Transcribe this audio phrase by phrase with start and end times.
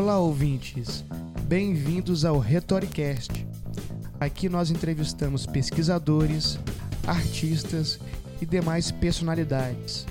[0.00, 1.04] Olá, ouvintes!
[1.48, 3.44] Bem-vindos ao Retoricast.
[4.20, 6.56] Aqui nós entrevistamos pesquisadores,
[7.04, 7.98] artistas
[8.40, 10.06] e demais personalidades.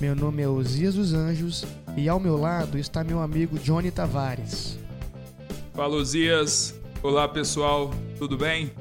[0.00, 1.62] Meu nome é Osias dos Anjos
[1.94, 4.78] e ao meu lado está meu amigo Johnny Tavares.
[5.74, 6.74] Fala, Osias!
[7.02, 8.72] Olá, pessoal, tudo bem?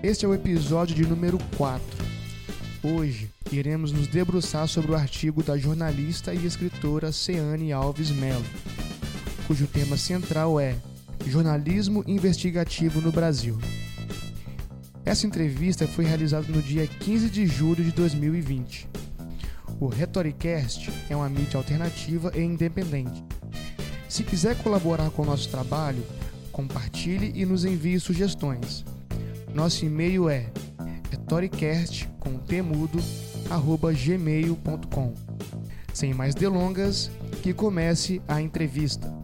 [0.00, 1.84] Este é o episódio de número 4.
[2.84, 8.44] Hoje iremos nos debruçar sobre o artigo da jornalista e escritora Ceane Alves Melo,
[9.46, 10.76] cujo tema central é
[11.26, 13.58] Jornalismo Investigativo no Brasil.
[15.04, 18.88] Essa entrevista foi realizada no dia 15 de julho de 2020.
[19.78, 23.22] O Retoricast é uma mídia alternativa e independente.
[24.08, 26.02] Se quiser colaborar com o nosso trabalho,
[26.50, 28.84] compartilhe e nos envie sugestões.
[29.52, 30.50] Nosso e-mail é
[31.10, 32.98] retoricast com temudo
[33.50, 35.14] arroba gmail.com.
[35.92, 37.10] Sem mais delongas,
[37.42, 39.23] que comece a entrevista.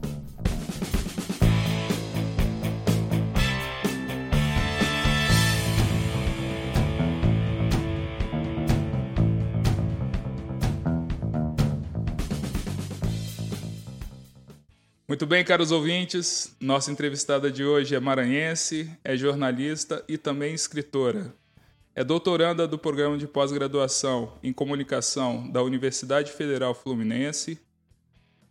[15.21, 21.35] Muito bem, caros ouvintes, nossa entrevistada de hoje é maranhense, é jornalista e também escritora.
[21.95, 27.61] É doutoranda do programa de pós-graduação em comunicação da Universidade Federal Fluminense.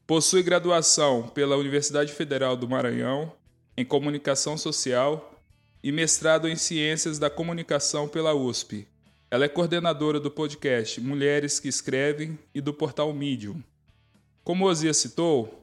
[0.06, 3.33] Possui graduação pela Universidade Federal do Maranhão
[3.76, 5.42] em comunicação social
[5.81, 8.88] e mestrado em ciências da comunicação pela USP.
[9.31, 13.59] Ela é coordenadora do podcast Mulheres que Escrevem e do portal Medium.
[14.44, 15.59] Como Ozia citou,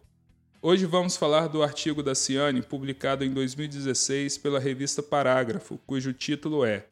[0.62, 6.64] hoje vamos falar do artigo da Ciane publicado em 2016 pela revista Parágrafo, cujo título
[6.64, 6.86] é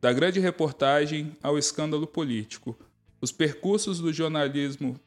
[0.00, 2.78] da grande reportagem ao escândalo político,
[3.20, 4.98] os percursos do jornalismo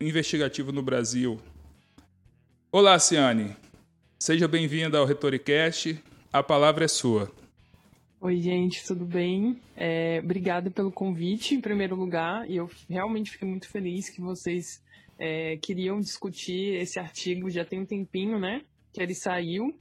[0.00, 1.38] investigativo no Brasil.
[2.70, 3.54] Olá, Ciane.
[4.18, 6.02] Seja bem-vinda ao Retoricast.
[6.32, 7.30] A palavra é sua.
[8.20, 9.60] Oi, gente, tudo bem?
[9.76, 14.80] É, obrigada pelo convite, em primeiro lugar, e eu realmente fiquei muito feliz que vocês
[15.24, 18.64] é, queriam discutir esse artigo já tem um tempinho, né?
[18.92, 19.72] Que ele saiu.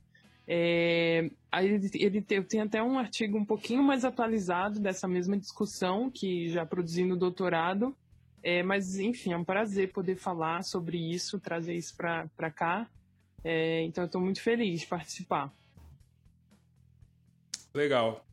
[0.48, 6.12] É, ele, ele tem, tem até um artigo um pouquinho mais atualizado dessa mesma discussão,
[6.12, 7.98] que já produzi no doutorado.
[8.44, 12.88] É, mas, enfim, é um prazer poder falar sobre isso, trazer isso para cá.
[13.44, 15.52] É, então, eu estou muito feliz de participar.
[17.74, 18.24] Legal.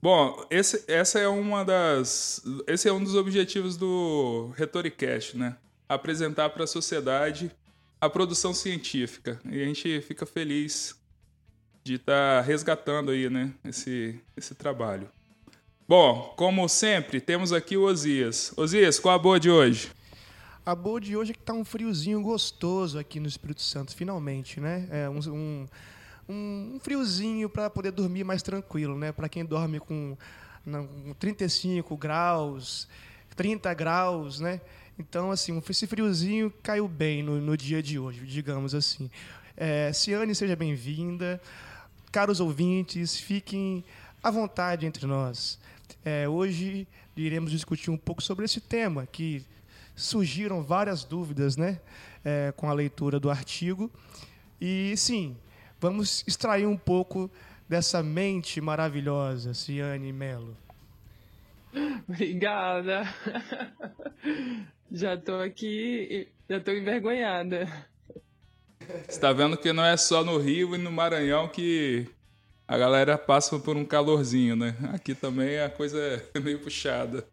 [0.00, 5.58] Bom, esse, essa é uma das, esse é um dos objetivos do Retoricast, né?
[5.90, 7.50] Apresentar para a sociedade
[8.00, 9.40] a produção científica.
[9.44, 10.94] E a gente fica feliz
[11.82, 15.08] de estar tá resgatando aí, né, esse, esse trabalho.
[15.88, 18.52] Bom, como sempre, temos aqui o Osias.
[18.56, 19.90] Osias, qual a boa de hoje?
[20.64, 24.60] A boa de hoje é que tá um friozinho gostoso aqui no Espírito Santo, finalmente,
[24.60, 24.86] né?
[24.88, 25.66] É um, um,
[26.28, 29.10] um friozinho para poder dormir mais tranquilo, né?
[29.10, 30.16] Para quem dorme com
[30.64, 30.86] não,
[31.18, 32.86] 35 graus,
[33.34, 34.60] 30 graus, né?
[35.00, 39.10] Então, assim, esse friozinho caiu bem no, no dia de hoje, digamos assim.
[39.56, 41.40] É, Ciane, seja bem-vinda.
[42.12, 43.82] Caros ouvintes, fiquem
[44.22, 45.58] à vontade entre nós.
[46.04, 49.42] É, hoje iremos discutir um pouco sobre esse tema, que
[49.96, 51.80] surgiram várias dúvidas né,
[52.22, 53.90] é, com a leitura do artigo.
[54.60, 55.34] E, sim,
[55.80, 57.30] vamos extrair um pouco
[57.66, 60.54] dessa mente maravilhosa, Ciane Melo.
[62.08, 63.02] Obrigada.
[64.90, 67.66] Já estou aqui, já estou envergonhada.
[68.80, 72.08] Você está vendo que não é só no Rio e no Maranhão que
[72.66, 74.76] a galera passa por um calorzinho, né?
[74.92, 75.98] Aqui também a coisa
[76.34, 77.26] é meio puxada.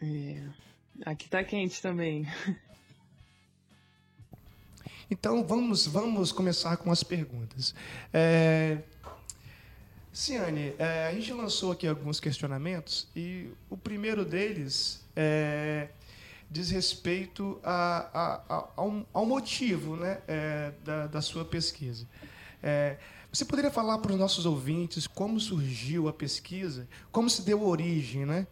[0.00, 0.42] É.
[1.04, 2.26] Aqui tá quente também.
[5.10, 7.74] Então vamos, vamos começar com as perguntas.
[8.12, 8.78] É...
[10.12, 15.88] Ciane, é, a gente lançou aqui alguns questionamentos e o primeiro deles é
[16.50, 22.04] diz respeito a, a, a, ao, ao, motivo né, é, da, da, sua pesquisa.
[22.60, 22.96] É,
[23.32, 28.26] você poderia falar para os nossos ouvintes como surgiu a pesquisa, como se deu origem
[28.26, 28.46] né,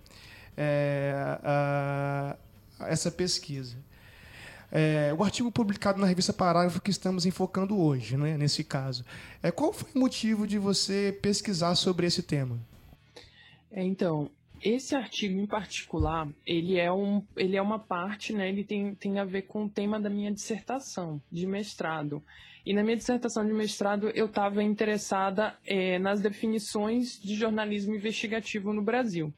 [0.57, 1.13] é,
[1.43, 2.37] a,
[2.79, 3.77] a essa pesquisa?
[4.71, 9.05] É, o artigo publicado na revista Parágrafo que estamos enfocando hoje, né, nesse caso.
[9.43, 12.59] É, qual foi o motivo de você pesquisar sobre esse tema?
[13.71, 14.31] É, então,
[14.63, 19.19] esse artigo em particular, ele é, um, ele é uma parte, né, ele tem, tem
[19.19, 22.23] a ver com o tema da minha dissertação de mestrado.
[22.67, 28.75] E na minha dissertação de mestrado, eu estava interessada é, nas definições de jornalismo investigativo
[28.75, 29.33] no Brasil.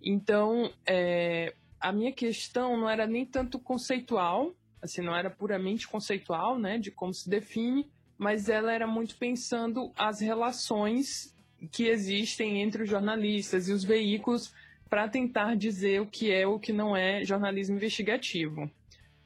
[0.00, 6.58] Então, é, a minha questão não era nem tanto conceitual, assim, não era puramente conceitual,
[6.58, 7.88] né, de como se define,
[8.18, 11.34] mas ela era muito pensando as relações
[11.72, 14.52] que existem entre os jornalistas e os veículos
[14.88, 18.70] para tentar dizer o que é o que não é jornalismo investigativo.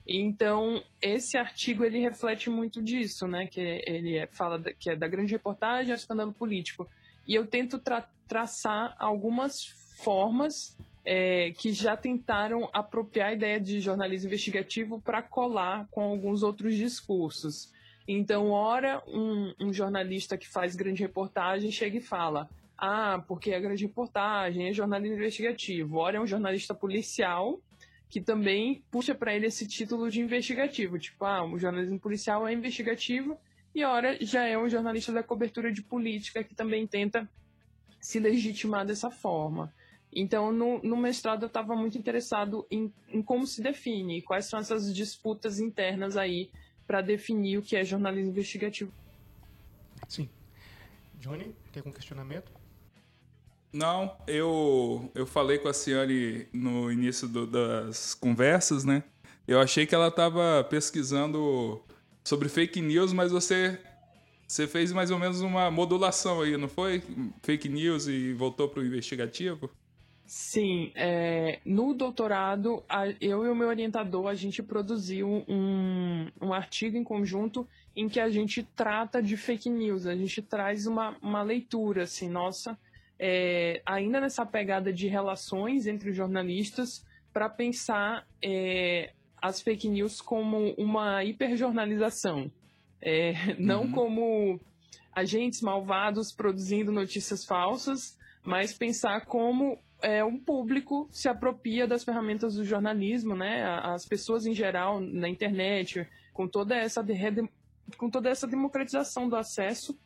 [0.06, 3.46] Então, esse artigo ele reflete muito disso, né?
[3.46, 6.88] Que ele é, fala da, que é da grande reportagem ao escândalo político.
[7.28, 9.66] E eu tento tra traçar algumas
[10.02, 10.76] formas
[11.12, 16.76] é, que já tentaram apropriar a ideia de jornalismo investigativo para colar com alguns outros
[16.76, 17.72] discursos.
[18.06, 22.48] Então, ora, um, um, jornalista que faz grande reportagem chega e fala:
[22.78, 25.96] ah, porque é grande reportagem, é jornalismo investigativo.
[25.96, 27.58] Ora, é um jornalista policial
[28.08, 30.96] que também puxa para ele esse título de investigativo.
[30.96, 33.36] Tipo, ah, o jornalismo policial é investigativo.
[33.74, 37.28] E ora, já é um jornalista da cobertura de política que também tenta
[38.00, 39.74] se legitimar dessa forma.
[40.12, 44.58] Então, no, no mestrado, eu estava muito interessado em, em, como se define, quais são
[44.58, 46.50] essas disputas internas aí
[46.86, 48.92] para definir o que é jornalismo investigativo.
[50.08, 50.28] Sim.
[51.14, 52.50] Johnny, tem algum questionamento?
[53.72, 59.04] Não, eu, eu falei com a Ciane no início do, das conversas, né?
[59.46, 61.80] Eu achei que ela estava pesquisando
[62.24, 63.78] sobre fake news, mas você
[64.50, 67.00] você fez mais ou menos uma modulação aí, não foi?
[67.40, 69.70] Fake news e voltou para o investigativo?
[70.32, 76.52] Sim, é, no doutorado, a, eu e o meu orientador, a gente produziu um, um
[76.52, 77.66] artigo em conjunto
[77.96, 82.28] em que a gente trata de fake news, a gente traz uma, uma leitura, assim,
[82.28, 82.78] nossa,
[83.18, 89.12] é, ainda nessa pegada de relações entre os jornalistas, para pensar é,
[89.42, 92.48] as fake news como uma hiperjornalização,
[93.02, 93.90] é, não uhum.
[93.90, 94.60] como
[95.12, 102.54] agentes malvados produzindo notícias falsas, mas pensar como é, um público se apropria das ferramentas
[102.54, 103.64] do jornalismo, né?
[103.82, 107.04] As pessoas em geral na internet, com toda essa
[107.96, 109.98] com toda essa democratização do acesso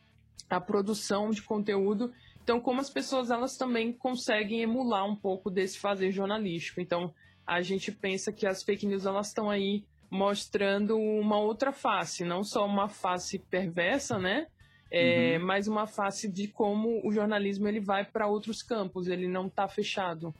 [0.49, 2.11] à produção de conteúdo.
[2.43, 6.79] Então, como as pessoas elas também conseguem emular um pouco desse fazer jornalístico.
[6.81, 7.13] Então,
[7.45, 12.43] a gente pensa que as fake news elas estão aí mostrando uma outra face, não
[12.43, 14.47] só uma face perversa, né?
[14.91, 15.45] É, uhum.
[15.45, 19.67] mas uma face de como o jornalismo ele vai para outros campos, ele não está
[19.67, 20.33] fechado.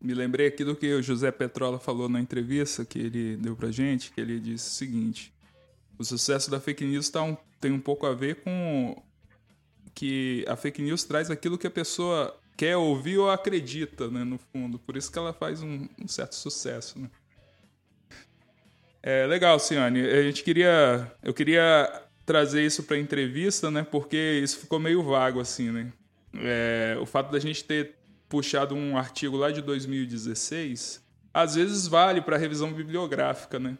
[0.00, 3.70] Me lembrei aqui do que o José Petrola falou na entrevista que ele deu pra
[3.70, 5.32] gente, que ele disse o seguinte:
[5.98, 9.02] o sucesso da fake news tá um, tem um pouco a ver com
[9.94, 14.38] que a fake news traz aquilo que a pessoa quer ouvir ou acredita, né, no
[14.38, 14.78] fundo.
[14.78, 17.10] Por isso que ela faz um, um certo sucesso, né?
[19.02, 20.00] É legal, Ciane.
[20.00, 23.86] A gente queria, eu queria trazer isso para entrevista, né?
[23.88, 25.92] Porque isso ficou meio vago assim, né?
[26.34, 27.94] É, o fato da gente ter
[28.28, 31.00] puxado um artigo lá de 2016,
[31.32, 33.78] às vezes vale para revisão bibliográfica, né?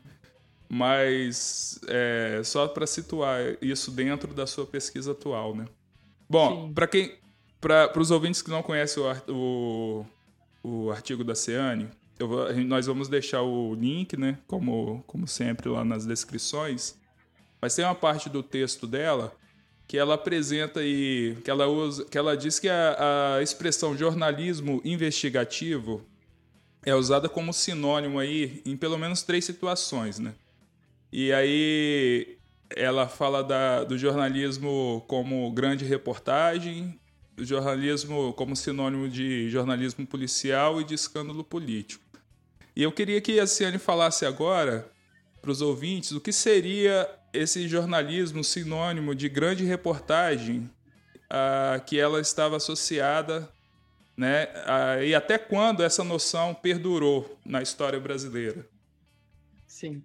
[0.69, 5.67] Mas é, só para situar isso dentro da sua pesquisa atual, né?
[6.29, 7.15] Bom, para quem,
[7.61, 10.07] para os ouvintes que não conhecem o, o,
[10.63, 11.89] o artigo da Ceane,
[12.19, 14.39] vou, nós vamos deixar o link, né?
[14.47, 16.99] Como, como sempre lá nas descrições.
[17.61, 19.35] Mas tem uma parte do texto dela
[19.87, 24.81] que ela apresenta e que ela usa, que ela diz que a, a expressão jornalismo
[24.85, 26.05] investigativo
[26.85, 30.35] é usada como sinônimo aí em pelo menos três situações, né?
[31.13, 32.37] E aí
[32.75, 36.99] ela fala da, do jornalismo como grande reportagem,
[37.37, 42.03] do jornalismo como sinônimo de jornalismo policial e de escândalo político.
[42.75, 44.91] E eu queria que a Ciane falasse agora
[45.41, 50.71] para os ouvintes o que seria esse jornalismo sinônimo de grande reportagem
[51.29, 53.49] a que ela estava associada,
[54.17, 54.49] né?
[55.05, 58.67] e até quando essa noção perdurou na história brasileira?
[59.67, 60.03] Sim.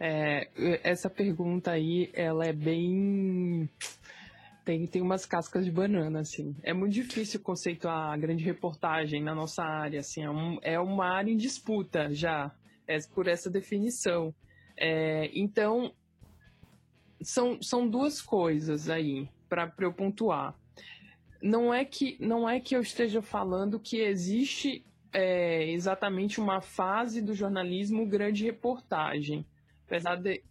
[0.00, 0.48] É,
[0.84, 3.68] essa pergunta aí, ela é bem
[4.68, 6.54] tem, tem umas cascas de banana, assim.
[6.62, 10.22] É muito difícil conceituar a grande reportagem na nossa área, assim.
[10.22, 12.54] É, um, é uma área em disputa já,
[12.86, 14.34] é por essa definição.
[14.76, 15.94] É, então,
[17.20, 20.54] são, são duas coisas aí para eu pontuar.
[21.40, 27.22] Não é que não é que eu esteja falando que existe é, exatamente uma fase
[27.22, 29.46] do jornalismo grande reportagem,
[29.86, 30.42] apesar de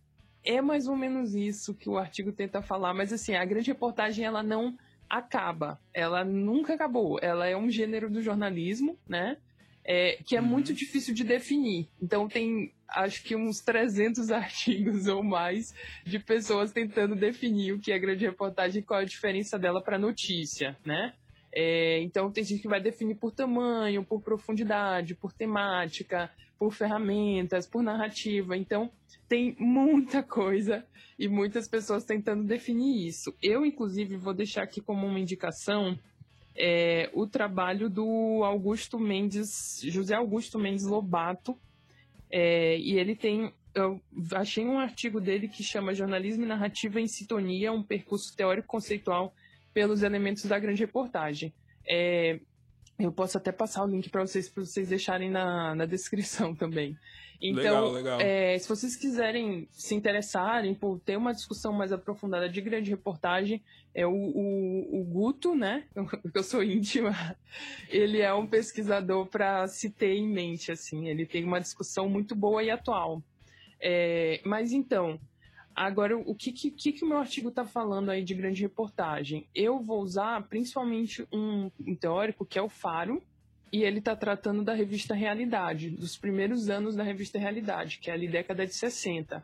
[0.44, 4.24] é mais ou menos isso que o artigo tenta falar, mas assim a grande reportagem
[4.24, 4.78] ela não
[5.10, 9.38] acaba, ela nunca acabou, ela é um gênero do jornalismo, né?
[9.90, 10.48] É, que é uhum.
[10.48, 11.88] muito difícil de definir.
[12.02, 17.92] Então tem acho que uns 300 artigos ou mais de pessoas tentando definir o que
[17.92, 21.14] é grande reportagem e qual é a diferença dela para notícia, né?
[21.54, 27.68] É, então tem gente que vai definir por tamanho, por profundidade, por temática, por ferramentas,
[27.68, 28.58] por narrativa.
[28.58, 28.92] Então,
[29.28, 30.86] tem muita coisa
[31.18, 33.36] e muitas pessoas tentando definir isso.
[33.42, 35.98] Eu, inclusive, vou deixar aqui como uma indicação
[36.58, 41.58] é, o trabalho do Augusto Mendes, José Augusto Mendes Lobato,
[42.32, 43.54] é, e ele tem.
[43.76, 44.02] Eu
[44.34, 49.36] achei um artigo dele que chama Jornalismo e Narrativa em Sintonia, um percurso teórico conceitual
[49.72, 51.54] pelos elementos da grande reportagem.
[51.88, 52.40] É,
[52.98, 56.98] eu posso até passar o link para vocês, para vocês deixarem na, na descrição também.
[57.42, 58.22] Então, legal, legal.
[58.22, 63.64] É, se vocês quiserem se interessarem por ter uma discussão mais aprofundada de grande reportagem,
[63.94, 65.86] é o, o, o Guto, né?
[66.34, 67.36] Eu sou íntima.
[67.90, 71.08] Ele é um pesquisador para se ter em mente, assim.
[71.08, 73.22] Ele tem uma discussão muito boa e atual.
[73.80, 75.20] É, mas então,
[75.78, 79.48] Agora, o que, que, que o meu artigo está falando aí de grande reportagem?
[79.54, 83.22] Eu vou usar principalmente um, um teórico que é o Faro,
[83.72, 88.14] e ele está tratando da revista Realidade, dos primeiros anos da revista Realidade, que é
[88.14, 89.44] ali década de 60.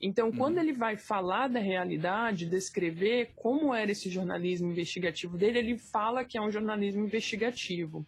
[0.00, 0.36] Então, uhum.
[0.36, 6.24] quando ele vai falar da realidade, descrever como era esse jornalismo investigativo dele, ele fala
[6.24, 8.06] que é um jornalismo investigativo.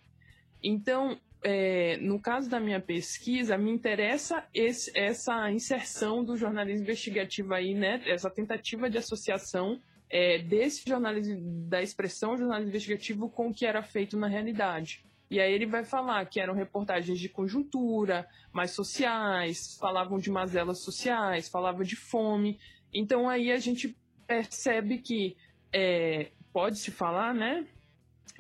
[0.62, 7.54] Então, é, no caso da minha pesquisa, me interessa esse, essa inserção do jornalismo investigativo
[7.54, 8.02] aí, né?
[8.06, 13.82] Essa tentativa de associação é, desse jornalismo, da expressão jornalismo investigativo com o que era
[13.82, 15.04] feito na realidade.
[15.30, 20.78] E aí ele vai falar que eram reportagens de conjuntura, mais sociais, falavam de mazelas
[20.78, 22.59] sociais, falavam de fome.
[22.92, 25.37] Então aí a gente percebe que
[25.73, 27.66] é, pode-se falar, né?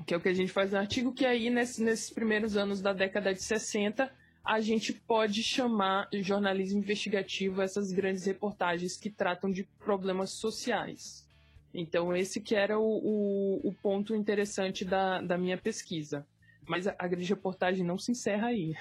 [0.04, 2.80] que é o que a gente faz no artigo, que aí nesse, nesses primeiros anos
[2.80, 4.10] da década de 60
[4.44, 11.26] a gente pode chamar de jornalismo investigativo essas grandes reportagens que tratam de problemas sociais.
[11.74, 16.26] Então esse que era o, o, o ponto interessante da, da minha pesquisa.
[16.66, 18.74] Mas a, a grande reportagem não se encerra aí.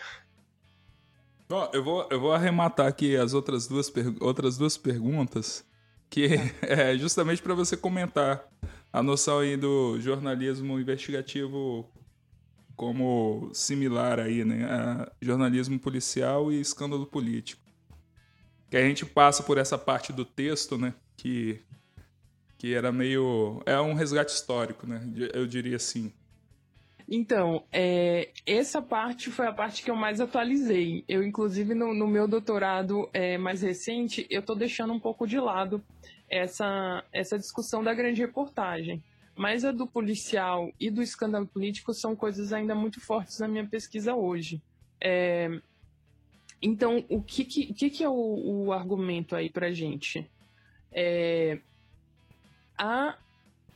[1.50, 5.64] Oh, eu, vou, eu vou arrematar aqui as outras duas, outras duas perguntas,
[6.10, 6.30] que
[6.62, 8.44] é justamente para você comentar
[8.92, 11.88] a noção aí do jornalismo investigativo
[12.76, 14.66] como similar aí, né?
[14.66, 17.62] A jornalismo policial e escândalo político.
[18.70, 20.94] Que a gente passa por essa parte do texto, né?
[21.16, 21.62] Que,
[22.58, 23.62] que era meio.
[23.66, 25.02] É um resgate histórico, né?
[25.34, 26.12] Eu diria assim.
[27.08, 31.04] Então, é, essa parte foi a parte que eu mais atualizei.
[31.08, 35.40] Eu, inclusive, no, no meu doutorado é, mais recente, eu estou deixando um pouco de
[35.40, 35.84] lado
[36.30, 39.04] essa, essa discussão da grande reportagem.
[39.36, 43.68] Mas a do policial e do escândalo político são coisas ainda muito fortes na minha
[43.68, 44.62] pesquisa hoje.
[45.00, 45.62] É,
[46.62, 50.28] então, o que, que, que, que é o, o argumento aí para gente?
[50.92, 51.60] É,
[52.78, 53.18] a,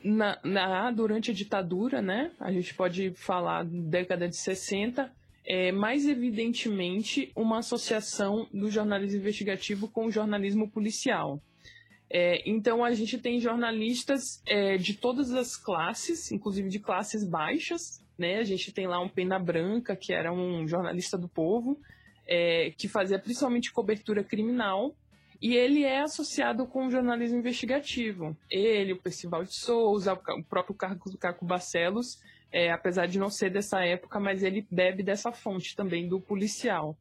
[0.03, 5.11] na, na, durante a ditadura, né, a gente pode falar década de 60,
[5.45, 11.41] é, mais evidentemente uma associação do jornalismo investigativo com o jornalismo policial.
[12.11, 18.03] É, então a gente tem jornalistas é, de todas as classes, inclusive de classes baixas,
[18.17, 18.37] né?
[18.39, 21.79] A gente tem lá um Pena Branca, que era um jornalista do povo,
[22.27, 24.95] é, que fazia principalmente cobertura criminal,
[25.41, 28.35] e ele é associado com o jornalismo investigativo.
[28.49, 33.83] Ele, o Percival de Souza, o próprio Caco Barcelos, é, apesar de não ser dessa
[33.83, 36.97] época, mas ele bebe dessa fonte também do policial.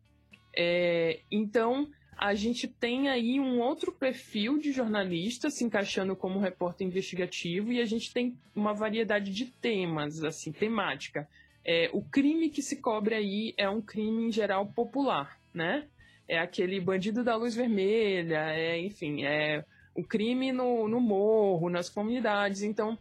[0.57, 6.87] É, então, a gente tem aí um outro perfil de jornalista se encaixando como repórter
[6.87, 11.28] investigativo e a gente tem uma variedade de temas, assim, temática.
[11.64, 15.87] É, o crime que se cobre aí é um crime em geral popular, né?
[16.28, 21.88] É aquele bandido da luz vermelha, é, enfim, é o crime no, no morro, nas
[21.88, 22.62] comunidades.
[22.62, 22.99] Então,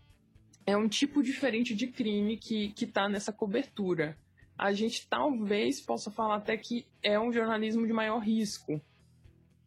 [0.66, 4.18] é um tipo diferente de crime que está nessa cobertura.
[4.58, 8.82] A gente talvez possa falar até que é um jornalismo de maior risco,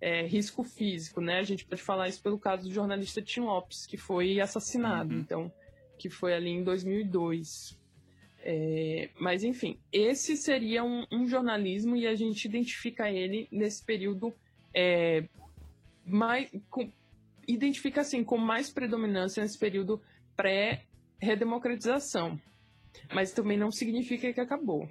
[0.01, 1.39] é, risco físico, né?
[1.39, 5.21] A gente pode falar isso pelo caso do jornalista Tim Lopes, que foi assassinado, uhum.
[5.21, 5.53] então,
[5.99, 7.79] que foi ali em 2002.
[8.43, 14.35] É, mas, enfim, esse seria um, um, jornalismo e a gente identifica ele nesse período
[14.75, 15.25] é,
[16.05, 16.51] mais.
[16.71, 16.91] Com,
[17.47, 20.01] identifica assim com mais predominância nesse período
[20.37, 22.41] pré-redemocratização.
[23.13, 24.89] Mas também não significa que acabou.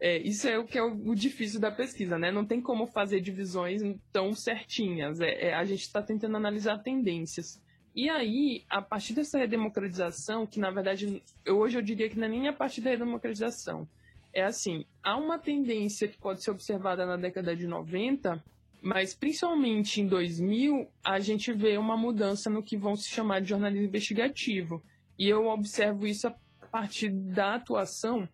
[0.00, 2.30] É, isso é o que é o, o, difícil da pesquisa, né?
[2.30, 5.20] Não tem como fazer divisões tão certinhas.
[5.20, 7.60] É, é a gente está tentando analisar tendências.
[7.94, 12.30] E aí, a partir dessa redemocratização, que na verdade, hoje eu diria que não é
[12.30, 13.88] nem a partir da redemocratização,
[14.32, 18.42] é assim, há uma tendência que pode ser observada na década de 90,
[18.80, 23.48] mas principalmente em 2000, a gente vê uma mudança no que vão se chamar de
[23.48, 24.82] jornalismo investigativo.
[25.18, 26.34] E eu observo isso a
[26.70, 28.28] partir da atuação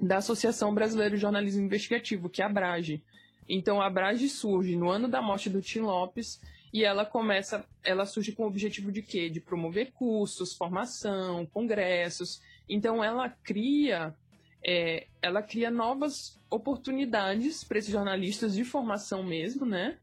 [0.00, 3.02] da Associação Brasileira de Jornalismo Investigativo, que é a Abrage.
[3.48, 6.40] Então, a Abrage surge no ano da morte do Tim Lopes
[6.72, 9.30] e ela começa, ela surge com o objetivo de quê?
[9.30, 12.42] De promover cursos, formação, congressos.
[12.68, 14.14] Então, ela cria,
[14.64, 19.98] é, ela cria novas oportunidades para esses jornalistas de formação mesmo, né?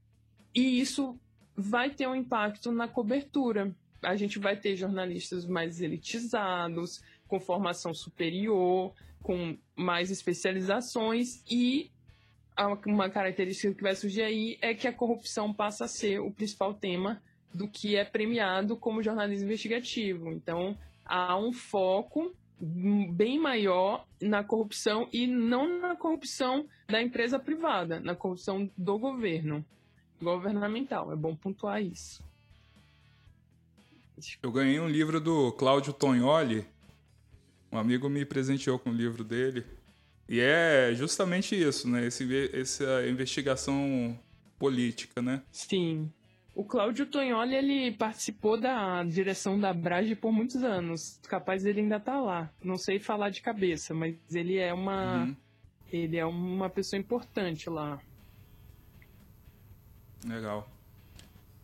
[0.53, 1.19] E isso
[1.55, 3.73] vai ter um impacto na cobertura.
[4.01, 11.91] A gente vai ter jornalistas mais elitizados, com formação superior, com mais especializações e
[12.85, 16.73] uma característica que vai surgir aí é que a corrupção passa a ser o principal
[16.73, 17.21] tema
[17.53, 20.31] do que é premiado como jornalismo investigativo.
[20.31, 27.99] Então, há um foco bem maior na corrupção e não na corrupção da empresa privada,
[27.99, 29.65] na corrupção do governo
[30.21, 31.11] governamental.
[31.11, 32.23] É bom pontuar isso.
[34.41, 36.65] Eu ganhei um livro do Cláudio Tognoli.
[37.71, 39.65] Um amigo me presenteou com o livro dele.
[40.27, 42.05] E é justamente isso, né?
[42.07, 44.17] Esse, essa investigação
[44.57, 45.43] política, né?
[45.51, 46.11] Sim.
[46.55, 51.19] O Cláudio Tognoli, ele participou da direção da Brage por muitos anos.
[51.27, 52.49] Capaz dele ainda tá lá.
[52.63, 55.25] Não sei falar de cabeça, mas ele é uma...
[55.25, 55.35] Uhum.
[55.91, 58.01] Ele é uma pessoa importante lá.
[60.25, 60.67] Legal.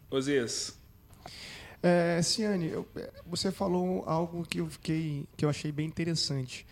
[0.10, 0.77] Osias.
[1.82, 2.72] É, Ciane,
[3.25, 6.68] você falou algo que eu fiquei, que eu achei bem interessante.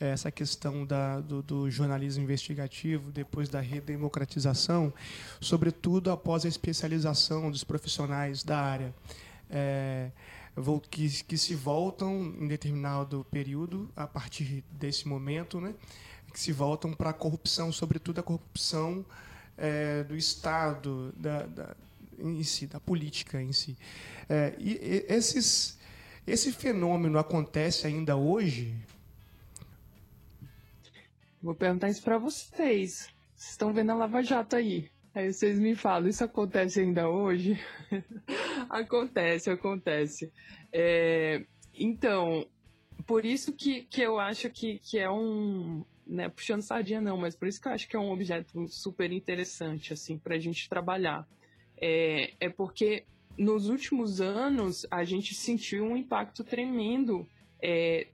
[0.00, 4.92] É essa questão da, do, do, jornalismo investigativo depois da redemocratização,
[5.40, 8.94] sobretudo após a especialização dos profissionais da área,
[9.48, 10.10] é,
[10.90, 15.74] que, que se voltam em determinado período, a partir desse momento, né,
[16.32, 19.06] que se voltam para a corrupção, sobretudo a corrupção
[19.56, 21.76] é, do Estado, da, da,
[22.18, 23.76] em si, da política em si.
[24.28, 25.78] É, e, e esses,
[26.26, 28.74] esse fenômeno acontece ainda hoje?
[31.44, 33.12] Vou perguntar isso para vocês.
[33.36, 34.90] Vocês estão vendo a Lava Jato aí.
[35.14, 37.60] Aí vocês me falam, isso acontece ainda hoje?
[38.70, 40.32] acontece, acontece.
[40.72, 42.46] É, então,
[43.06, 47.36] por isso que, que eu acho que, que é um, né, puxando sardinha não, mas
[47.36, 50.66] por isso que eu acho que é um objeto super interessante, assim, para a gente
[50.66, 51.28] trabalhar.
[51.78, 53.04] É, é porque
[53.36, 57.28] nos últimos anos a gente sentiu um impacto tremendo
[57.62, 58.08] é,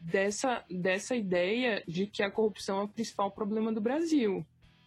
[0.00, 4.44] dessa, dessa ideia de que a corrupção é o principal problema do Brasil.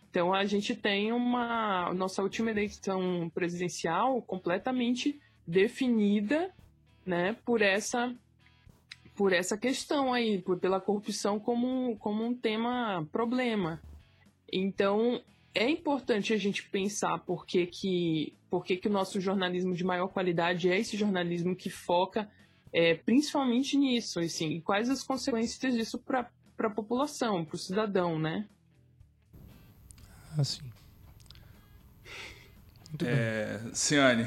[0.09, 6.53] Então a gente tem uma nossa última eleição presidencial completamente definida,
[7.05, 8.15] né, por essa
[9.15, 13.81] por essa questão aí, por, pela corrupção como, como um tema problema.
[14.51, 15.21] Então,
[15.53, 19.85] é importante a gente pensar por que, que, por que, que o nosso jornalismo de
[19.85, 22.29] maior qualidade é esse jornalismo que foca
[22.75, 28.19] é, principalmente nisso, assim, e quais as consequências disso para a população, para o cidadão,
[28.19, 28.47] né?
[30.37, 30.61] Assim.
[32.89, 33.73] Muito é, bem.
[33.73, 34.25] Ciane,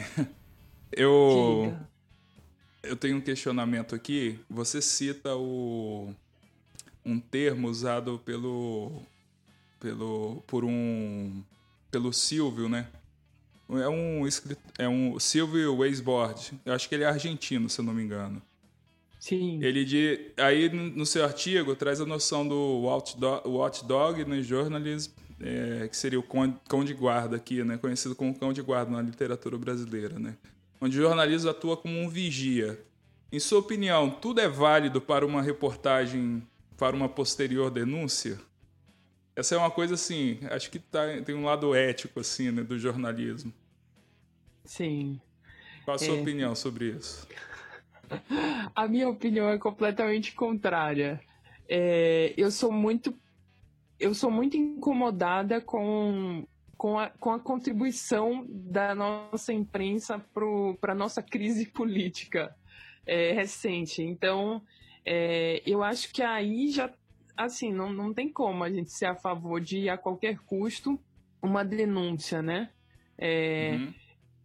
[0.93, 1.65] eu...
[1.67, 1.89] Diga
[2.83, 4.41] eu tenho um questionamento aqui.
[4.49, 6.15] Você cita o,
[7.05, 9.03] um termo usado pelo,
[9.79, 11.43] pelo, por um,
[11.91, 12.89] pelo Silvio, né?
[13.71, 14.27] É um,
[14.79, 16.53] é um Silvio Weisbord.
[16.65, 18.41] Eu acho que ele é argentino, se eu não me engano.
[19.21, 19.63] Sim.
[19.63, 25.89] Ele de, aí no seu artigo traz a noção do watchdog, watchdog no jornalismo, é,
[25.89, 27.77] que seria o cão de guarda aqui, né?
[27.77, 30.37] Conhecido como cão de guarda na literatura brasileira, né?
[30.81, 32.81] onde o jornalismo atua como um vigia.
[33.31, 36.43] Em sua opinião, tudo é válido para uma reportagem,
[36.77, 38.39] para uma posterior denúncia?
[39.39, 42.77] Essa é uma coisa assim, acho que tá, tem um lado ético assim, né, do
[42.77, 43.53] jornalismo.
[44.65, 45.21] Sim.
[45.85, 46.21] Qual a sua é...
[46.21, 47.25] opinião sobre isso?
[48.75, 51.21] A minha opinião é completamente contrária.
[51.69, 53.15] É, eu sou muito
[54.01, 56.45] eu sou muito incomodada com
[56.77, 60.21] com a, com a contribuição da nossa imprensa
[60.81, 62.57] para a nossa crise política
[63.07, 64.03] é, recente.
[64.03, 64.63] Então,
[65.05, 66.91] é, eu acho que aí já,
[67.39, 70.99] assim, não, não tem como a gente ser a favor de, a qualquer custo,
[71.41, 72.71] uma denúncia, né?
[73.17, 73.95] É, uhum.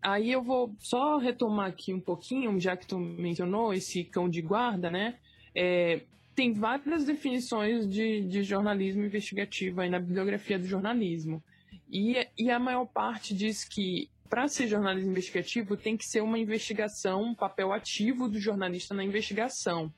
[0.01, 4.41] Aí eu vou só retomar aqui um pouquinho, já que tu mencionou esse cão de
[4.41, 5.15] guarda, né?
[5.55, 6.01] É,
[6.35, 11.43] tem várias definições de, de jornalismo investigativo aí na bibliografia do jornalismo.
[11.89, 16.39] E, e a maior parte diz que para ser jornalismo investigativo tem que ser uma
[16.39, 19.93] investigação, um papel ativo do jornalista na investigação.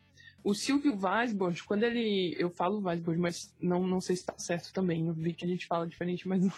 [0.46, 2.36] O Silvio Weisbord, quando ele.
[2.38, 5.08] Eu falo Weisbord, mas não, não sei se está certo também.
[5.08, 6.52] Eu vi que a gente fala diferente, mas não,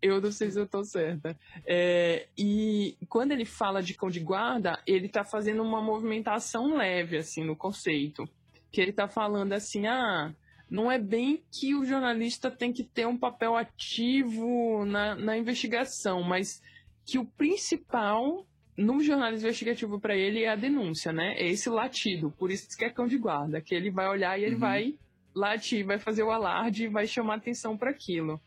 [0.00, 1.38] eu não sei se eu estou certa.
[1.66, 7.18] É, e quando ele fala de cão de guarda, ele está fazendo uma movimentação leve,
[7.18, 8.26] assim, no conceito.
[8.72, 10.34] Que ele está falando assim, ah,
[10.70, 16.22] não é bem que o jornalista tem que ter um papel ativo na, na investigação,
[16.22, 16.62] mas
[17.04, 21.34] que o principal no jornalismo investigativo para ele é a denúncia, né?
[21.36, 22.30] É esse latido.
[22.38, 24.60] Por isso que é cão de guarda, que ele vai olhar e ele uhum.
[24.60, 24.94] vai
[25.34, 28.40] latir, vai fazer o alarde, vai chamar atenção para aquilo.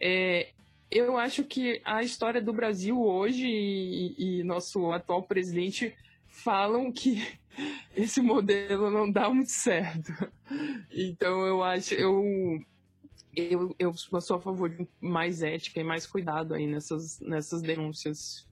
[0.00, 0.48] É,
[0.90, 5.94] eu acho que a história do Brasil hoje e, e nosso atual presidente
[6.26, 7.22] falam que
[7.96, 10.12] esse modelo não dá muito certo.
[10.92, 12.60] Então eu acho, eu
[13.36, 18.46] eu, eu sou a favor de mais ética e mais cuidado aí nessas, nessas denúncias.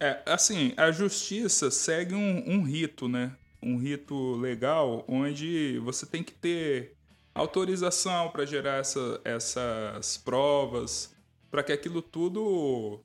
[0.00, 3.36] É, assim, a justiça segue um, um rito, né?
[3.62, 6.96] Um rito legal onde você tem que ter
[7.34, 11.14] autorização para gerar essa, essas provas,
[11.50, 13.00] para que aquilo tudo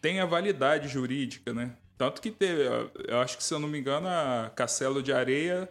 [0.00, 1.76] tenha validade jurídica, né?
[1.96, 2.62] Tanto que teve,
[3.06, 5.68] eu acho que se eu não me engano, a Castelo de Areia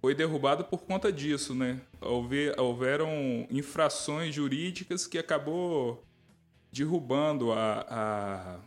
[0.00, 1.80] foi derrubada por conta disso, né?
[2.00, 6.04] Houve, houveram infrações jurídicas que acabou
[6.70, 8.58] derrubando a, a,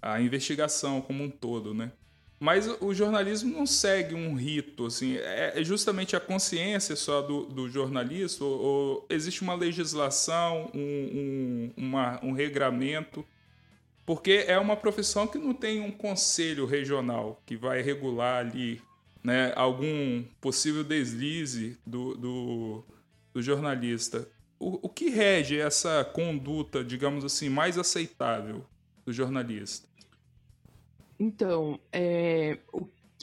[0.00, 1.92] a investigação como um todo, né?
[2.40, 7.46] Mas o jornalismo não segue um rito, assim, é, é justamente a consciência só do,
[7.46, 13.24] do jornalista, ou, ou, existe uma legislação, um, um, uma, um regramento
[14.08, 18.80] porque é uma profissão que não tem um conselho regional que vai regular ali
[19.22, 22.84] né, algum possível deslize do, do,
[23.34, 24.26] do jornalista.
[24.58, 28.64] O, o que rege essa conduta, digamos assim, mais aceitável
[29.08, 29.88] do jornalista?
[31.18, 32.58] Então, é,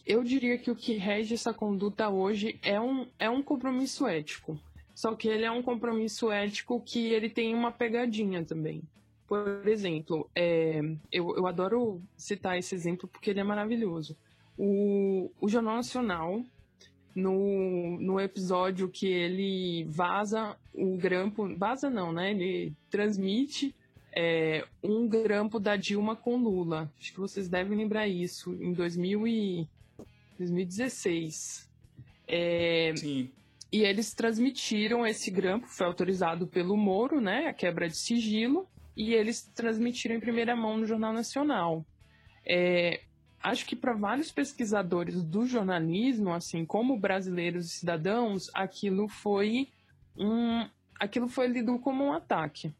[0.04, 4.60] eu diria que o que rege essa conduta hoje é um, é um compromisso ético.
[4.95, 8.82] Só que ele é um compromisso ético que ele tem uma pegadinha também.
[9.28, 14.17] Por exemplo, é, eu, eu adoro citar esse exemplo porque ele é maravilhoso.
[14.58, 16.43] O, o Jornal Nacional,
[17.13, 22.32] no, no episódio que ele vaza o grampo, vaza não, né?
[22.32, 23.76] Ele transmite
[24.15, 26.91] é, um grampo da Dilma com Lula.
[26.99, 29.67] Acho que vocês devem lembrar isso, em 2000 e,
[30.38, 31.69] 2016.
[32.28, 33.30] É, Sim.
[33.71, 37.47] E eles transmitiram esse grampo, foi autorizado pelo Moro, né?
[37.47, 41.86] A quebra de sigilo e eles transmitiram em primeira mão no Jornal Nacional.
[42.45, 43.01] É,
[43.43, 49.67] acho que para vários pesquisadores do jornalismo, assim como brasileiros e cidadãos, aquilo foi
[50.17, 50.65] um,
[50.97, 52.73] aquilo foi lido como um ataque.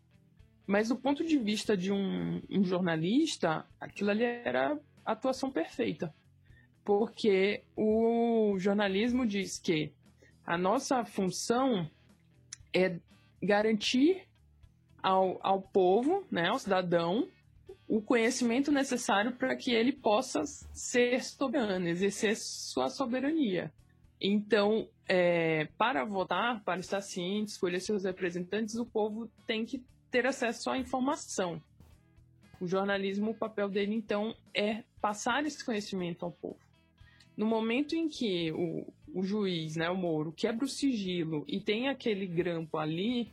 [0.67, 6.13] Mas do ponto de vista de um, um jornalista, aquilo ali era atuação perfeita.
[6.84, 9.91] Porque o jornalismo diz que
[10.45, 11.89] a nossa função
[12.73, 12.99] é
[13.41, 14.28] garantir
[15.01, 17.28] ao, ao povo, né, ao cidadão,
[17.88, 23.71] o conhecimento necessário para que ele possa ser soberano, exercer sua soberania.
[24.19, 29.84] Então, é, para votar, para estar ciente, escolher seus representantes, o povo tem que
[30.15, 31.62] ter acesso à informação.
[32.62, 36.58] O jornalismo, o papel dele, então, é passar esse conhecimento ao povo.
[37.36, 41.89] No momento em que o, o juiz, né, o Moro, quebra o sigilo e tem
[41.89, 43.30] aquele grampo ali,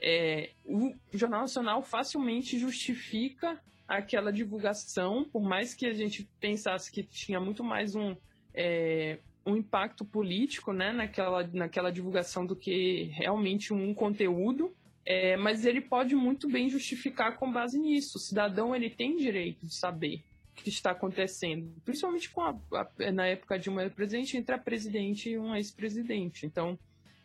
[0.00, 7.02] é, o Jornal Nacional facilmente justifica aquela divulgação, por mais que a gente pensasse que
[7.02, 8.14] tinha muito mais um,
[8.54, 14.72] é, um impacto político né, naquela, naquela divulgação do que realmente um conteúdo,
[15.04, 18.18] é, mas ele pode muito bem justificar com base nisso.
[18.18, 23.12] O cidadão ele tem direito de saber o que está acontecendo, principalmente com a, a,
[23.12, 26.46] na época de uma presidente entre a presidente e um ex-presidente.
[26.46, 26.78] Então,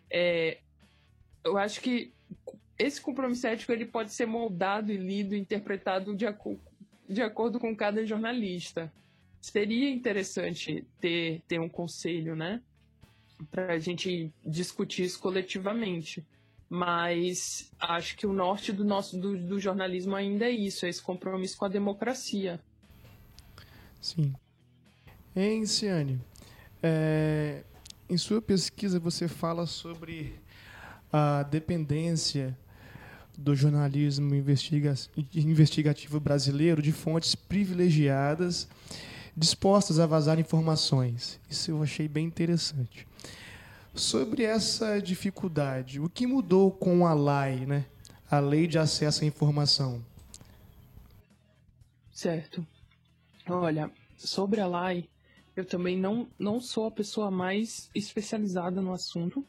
[0.10, 0.60] é,
[1.44, 2.12] eu acho que
[2.80, 6.60] esse compromisso ético ele pode ser moldado e lido, interpretado de, aco
[7.08, 8.92] de acordo com cada jornalista.
[9.40, 12.62] Seria interessante ter, ter um conselho, né?
[13.52, 16.26] Para a gente discutir isso coletivamente.
[16.70, 21.02] Mas acho que o norte do nosso do, do jornalismo ainda é isso, é esse
[21.02, 22.60] compromisso com a democracia.
[24.02, 24.34] Sim.
[25.36, 26.20] Hein, Ciane?
[26.84, 27.64] É,
[28.10, 30.36] em sua pesquisa você fala sobre
[31.12, 32.58] a dependência
[33.38, 34.96] do jornalismo investiga
[35.36, 38.68] investigativo brasileiro de fontes privilegiadas
[39.36, 41.40] dispostas a vazar informações.
[41.48, 43.08] Isso eu achei bem interessante.
[43.98, 47.86] Sobre essa dificuldade, o que mudou com a LAI, né?
[48.30, 50.06] a Lei de Acesso à Informação?
[52.12, 52.66] Certo.
[53.50, 55.10] Olha, sobre a LAI,
[55.56, 59.44] eu também não, não sou a pessoa mais especializada no assunto,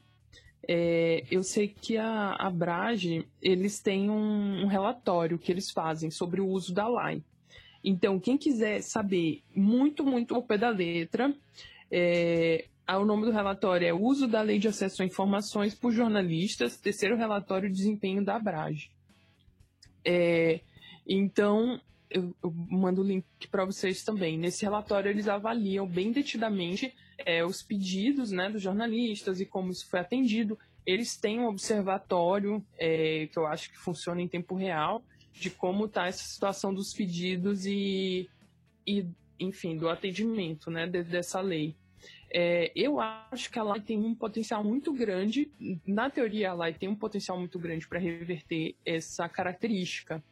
[0.66, 6.10] é, eu sei que a, a Brage, eles têm um, um, relatório que eles fazem
[6.10, 7.22] sobre o uso da LAI.
[7.84, 11.34] Então, quem quiser saber muito, muito ao pé da letra,
[11.90, 16.78] é, o nome do relatório é Uso da Lei de Acesso a Informações por Jornalistas,
[16.78, 18.90] terceiro relatório de desempenho da Abrage.
[20.02, 20.60] É,
[21.06, 21.78] então,
[22.10, 24.38] eu, eu, mando o link para vocês também.
[24.38, 29.86] Nesse relatório, eles avaliam bem detidamente é, os pedidos né, dos jornalistas e como isso
[29.88, 30.58] foi atendido.
[30.86, 35.84] Eles têm um observatório é, que eu acho que funciona em tempo real de como
[35.84, 38.28] está essa situação dos pedidos e,
[38.86, 39.06] e,
[39.38, 41.76] enfim, do atendimento né, dessa lei.
[42.30, 45.50] É, eu acho que a LAI tem um potencial muito grande,
[45.86, 50.22] na teoria, a LAI tem um potencial muito grande para reverter essa característica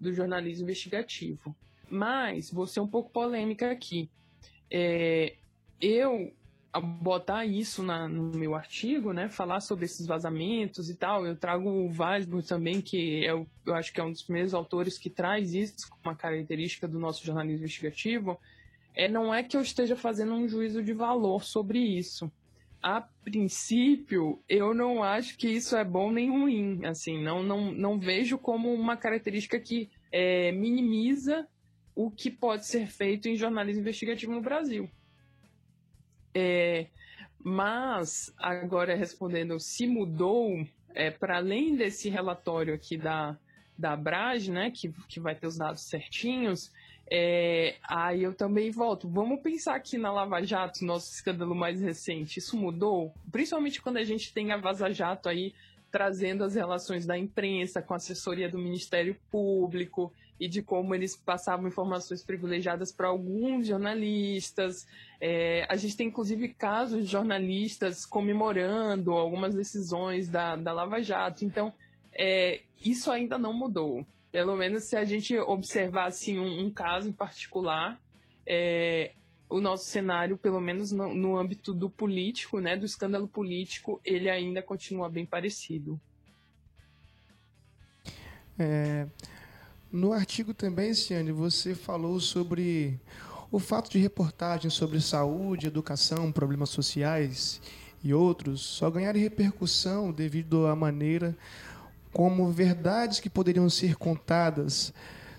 [0.00, 1.54] do jornalismo investigativo.
[1.90, 4.08] Mas vou ser um pouco polêmica aqui.
[4.70, 5.34] É,
[5.80, 6.32] eu
[6.78, 11.68] botar isso na, no meu artigo, né, falar sobre esses vazamentos e tal, eu trago
[11.68, 15.52] o Weisburg também, que é, eu acho que é um dos primeiros autores que traz
[15.52, 18.38] isso como uma característica do nosso jornalismo investigativo,
[18.94, 22.30] é, não é que eu esteja fazendo um juízo de valor sobre isso.
[22.82, 26.84] A princípio, eu não acho que isso é bom nem ruim.
[26.86, 31.46] Assim, não, não, não vejo como uma característica que é, minimiza
[31.94, 34.88] o que pode ser feito em jornalismo investigativo no Brasil.
[36.34, 36.86] É,
[37.42, 43.38] mas, agora respondendo se mudou, é, para além desse relatório aqui da,
[43.76, 46.72] da Brage, né, que, que vai ter os dados certinhos,
[47.10, 49.08] é, aí eu também volto.
[49.08, 52.38] Vamos pensar aqui na Lava Jato, nosso escândalo mais recente.
[52.38, 53.12] Isso mudou?
[53.32, 55.52] Principalmente quando a gente tem a Vaza Jato aí
[55.90, 61.16] trazendo as relações da imprensa com a assessoria do Ministério Público e de como eles
[61.16, 64.86] passavam informações privilegiadas para alguns jornalistas.
[65.20, 71.44] É, a gente tem, inclusive, casos de jornalistas comemorando algumas decisões da, da Lava Jato.
[71.44, 71.74] Então,
[72.12, 74.06] é, isso ainda não mudou.
[74.30, 78.00] Pelo menos se a gente observar assim, um, um caso em particular,
[78.46, 79.12] é,
[79.48, 84.30] o nosso cenário, pelo menos no, no, âmbito do político, né, do escândalo político, ele
[84.30, 86.00] ainda continua bem parecido.
[88.56, 89.08] É,
[89.90, 93.00] no artigo também, Ciane, você falou sobre
[93.50, 97.60] o fato de reportagens sobre saúde, educação, problemas sociais
[98.02, 101.36] e outros só ganharem repercussão devido à maneira
[102.12, 104.92] como verdades que poderiam ser contadas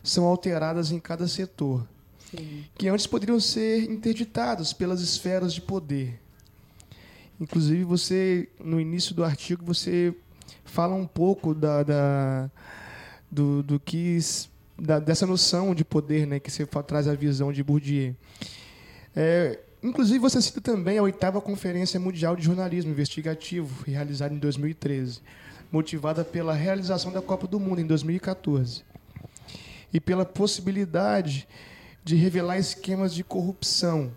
[0.03, 1.87] são alteradas em cada setor,
[2.29, 2.65] Sim.
[2.77, 6.19] que antes poderiam ser interditadas pelas esferas de poder.
[7.39, 10.13] Inclusive, você, no início do artigo, você
[10.63, 12.51] fala um pouco da, da
[13.29, 14.17] do, do que
[14.77, 18.15] da, dessa noção de poder, né, que você traz a visão de Bourdieu.
[19.15, 25.21] É, inclusive, você cita também a oitava Conferência Mundial de Jornalismo Investigativo, realizada em 2013
[25.71, 28.83] motivada pela realização da Copa do Mundo em 2014
[29.93, 31.47] e pela possibilidade
[32.03, 34.11] de revelar esquemas de corrupção.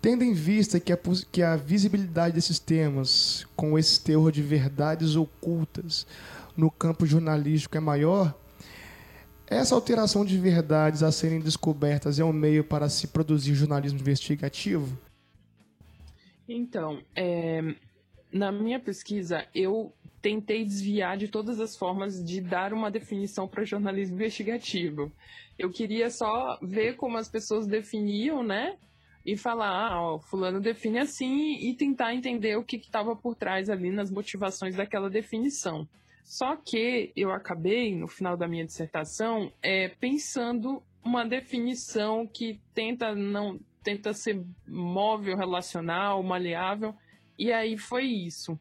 [0.00, 0.98] Tendo em vista que a,
[1.30, 6.06] que a visibilidade desses temas, com esse teor de verdades ocultas
[6.56, 8.34] no campo jornalístico é maior,
[9.46, 14.98] essa alteração de verdades a serem descobertas é um meio para se produzir jornalismo investigativo?
[16.48, 17.74] Então, é,
[18.32, 19.92] na minha pesquisa, eu
[20.24, 25.12] tentei desviar de todas as formas de dar uma definição para jornalismo investigativo.
[25.58, 28.78] Eu queria só ver como as pessoas definiam, né?
[29.26, 33.68] E falar, ah, ó, fulano define assim e tentar entender o que estava por trás
[33.68, 35.86] ali nas motivações daquela definição.
[36.24, 43.14] Só que eu acabei, no final da minha dissertação, é, pensando uma definição que tenta
[43.14, 46.94] não tenta ser móvel, relacional, maleável,
[47.38, 48.58] e aí foi isso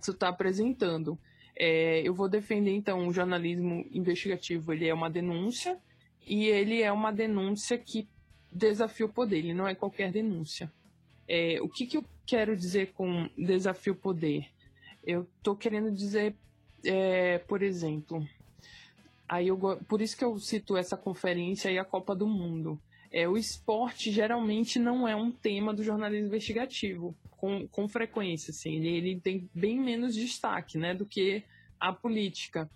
[0.00, 1.18] você está apresentando.
[1.56, 4.72] É, eu vou defender, então, o jornalismo investigativo.
[4.72, 5.78] Ele é uma denúncia
[6.26, 8.08] e ele é uma denúncia que
[8.50, 9.38] desafia o poder.
[9.38, 10.72] Ele não é qualquer denúncia.
[11.28, 14.46] É, o que, que eu quero dizer com desafio poder?
[15.06, 16.34] Eu estou querendo dizer,
[16.84, 18.26] é, por exemplo,
[19.28, 22.80] aí eu, por isso que eu cito essa conferência e a Copa do Mundo.
[23.14, 28.74] É, o esporte geralmente não é um tema do jornalismo investigativo com, com frequência, assim,
[28.74, 31.44] ele, ele, tem bem menos destaque, né, do que
[31.78, 32.68] a política.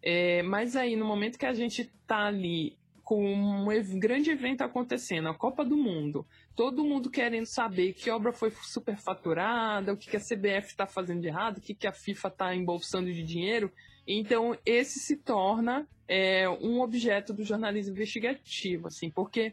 [0.00, 3.66] É, mas aí, no momento que a gente está ali com um
[3.98, 9.92] grande evento acontecendo, a Copa do Mundo, todo mundo querendo saber que obra foi superfaturada,
[9.92, 12.54] o que, que a CBF está fazendo de errado, o que, que a FIFA está
[12.54, 13.72] embolsando de dinheiro,
[14.06, 19.52] então esse se torna é, um objeto do jornalismo investigativo, assim, porque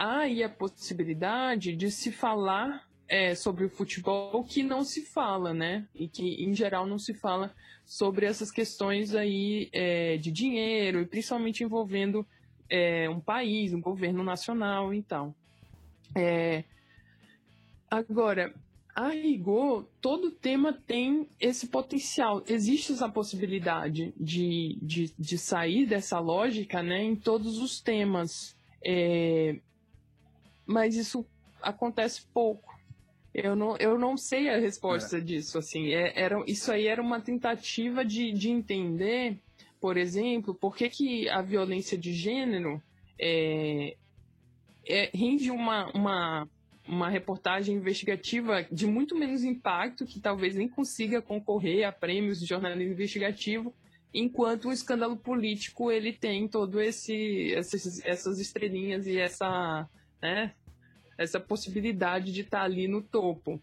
[0.00, 5.52] há aí a possibilidade de se falar é, sobre o futebol que não se fala,
[5.52, 5.86] né?
[5.94, 11.06] E que, em geral, não se fala sobre essas questões aí é, de dinheiro, e
[11.06, 12.26] principalmente envolvendo
[12.68, 15.34] é, um país, um governo nacional e tal.
[16.14, 16.64] É,
[17.90, 18.54] Agora,
[18.94, 22.40] a rigor, todo tema tem esse potencial.
[22.46, 28.56] Existe essa possibilidade de, de, de sair dessa lógica né, em todos os temas.
[28.84, 29.58] É...
[30.70, 31.26] Mas isso
[31.60, 32.78] acontece pouco.
[33.34, 35.20] Eu não, eu não sei a resposta é.
[35.20, 35.58] disso.
[35.58, 39.38] Assim, é, era, isso aí era uma tentativa de, de entender,
[39.80, 42.82] por exemplo, por que, que a violência de gênero
[43.18, 43.96] é,
[44.86, 46.48] é, rende uma, uma
[46.88, 52.46] uma reportagem investigativa de muito menos impacto, que talvez nem consiga concorrer a prêmios de
[52.46, 53.72] jornalismo investigativo,
[54.12, 59.88] enquanto o escândalo político ele tem todo esse essas, essas estrelinhas e essa
[60.20, 60.52] né,
[61.22, 63.60] essa possibilidade de estar tá ali no topo.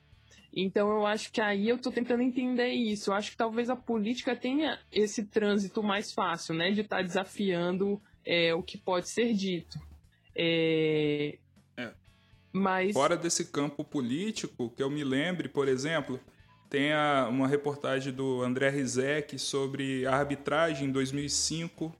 [0.54, 3.10] Então eu acho que aí eu estou tentando entender isso.
[3.10, 7.02] Eu acho que talvez a política tenha esse trânsito mais fácil, né, de estar tá
[7.02, 9.80] desafiando é, o que pode ser dito.
[10.36, 11.38] É,
[12.52, 12.93] mas...
[12.93, 16.20] Fora desse campo político, que eu me lembre, por exemplo,
[16.70, 21.96] tem a, uma reportagem do André Rizek sobre a arbitragem em 2005,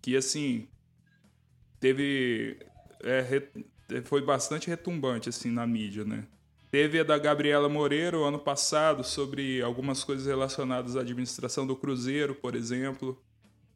[0.00, 0.68] que, assim,
[1.80, 2.58] teve...
[3.02, 3.42] É,
[4.04, 6.24] foi bastante retumbante, assim, na mídia, né?
[6.70, 12.34] Teve a da Gabriela Moreira ano passado sobre algumas coisas relacionadas à administração do Cruzeiro,
[12.34, 13.20] por exemplo.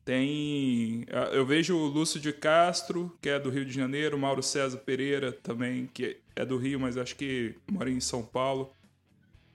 [0.05, 1.05] Tem.
[1.33, 5.31] Eu vejo o Lúcio de Castro, que é do Rio de Janeiro, Mauro César Pereira
[5.31, 8.73] também, que é do Rio, mas acho que mora em São Paulo.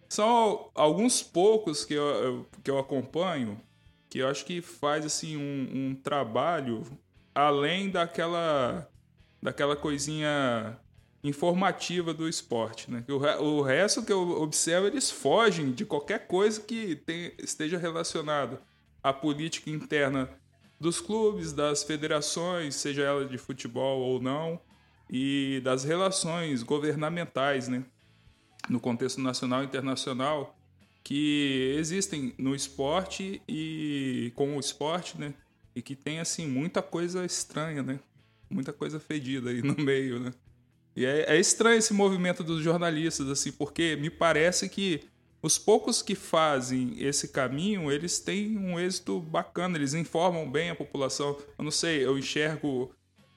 [0.07, 3.59] São alguns poucos que eu, que eu acompanho
[4.13, 6.83] que eu acho que faz assim um, um trabalho
[7.33, 8.87] além daquela
[9.43, 10.79] daquela coisinha
[11.21, 13.03] informativa do esporte, né?
[13.10, 17.03] O, o resto que eu observo eles fogem de qualquer coisa que
[17.38, 18.58] esteja relacionado
[19.03, 20.29] à política interna
[20.79, 24.60] dos clubes, das federações, seja ela de futebol ou não,
[25.10, 27.84] e das relações governamentais, né,
[28.69, 30.58] no contexto nacional e internacional,
[31.03, 35.34] que existem no esporte e com o esporte, né,
[35.75, 37.99] e que tem assim muita coisa estranha, né,
[38.53, 40.33] muita coisa fedida aí no meio, né.
[40.95, 45.01] E é, é estranho esse movimento dos jornalistas, assim, porque me parece que
[45.41, 50.75] os poucos que fazem esse caminho, eles têm um êxito bacana, eles informam bem a
[50.75, 51.37] população.
[51.57, 52.91] Eu não sei, eu enxergo.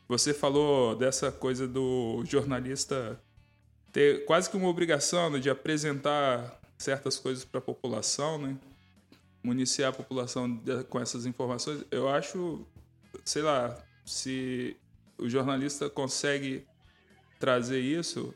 [0.08, 3.20] Você falou dessa coisa do jornalista
[3.90, 8.56] ter quase que uma obrigação né, de apresentar certas coisas para a população, né?
[9.42, 11.84] Municiar a população com essas informações.
[11.90, 12.64] Eu acho,
[13.24, 14.76] sei lá, se
[15.18, 16.66] o jornalista consegue
[17.38, 18.34] trazer isso,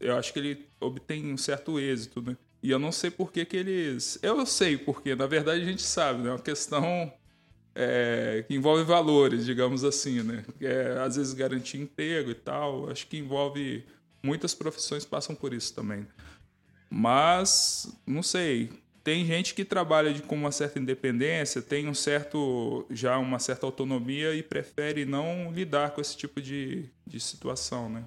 [0.00, 2.36] eu acho que ele obtém um certo êxito, né?
[2.62, 4.18] E eu não sei por que, que eles.
[4.22, 6.30] Eu sei porque, na verdade a gente sabe, né?
[6.30, 7.12] É uma questão
[7.74, 10.44] é, que envolve valores, digamos assim, né?
[10.60, 12.90] É, às vezes garantir emprego e tal.
[12.90, 13.84] Acho que envolve.
[14.22, 16.06] Muitas profissões passam por isso também.
[16.88, 18.70] Mas, não sei.
[19.04, 22.86] Tem gente que trabalha de, com uma certa independência, tem um certo.
[22.88, 28.04] já uma certa autonomia e prefere não lidar com esse tipo de, de situação, né?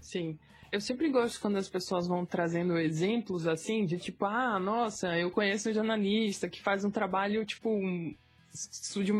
[0.00, 0.36] Sim.
[0.72, 5.30] Eu sempre gosto quando as pessoas vão trazendo exemplos assim, de tipo, ah, nossa, eu
[5.30, 8.12] conheço um jornalista que faz um trabalho, tipo, um,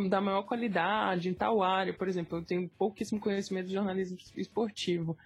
[0.09, 2.39] da maior qualidade em tal área, por exemplo.
[2.39, 5.17] Eu tenho pouquíssimo conhecimento de jornalismo esportivo.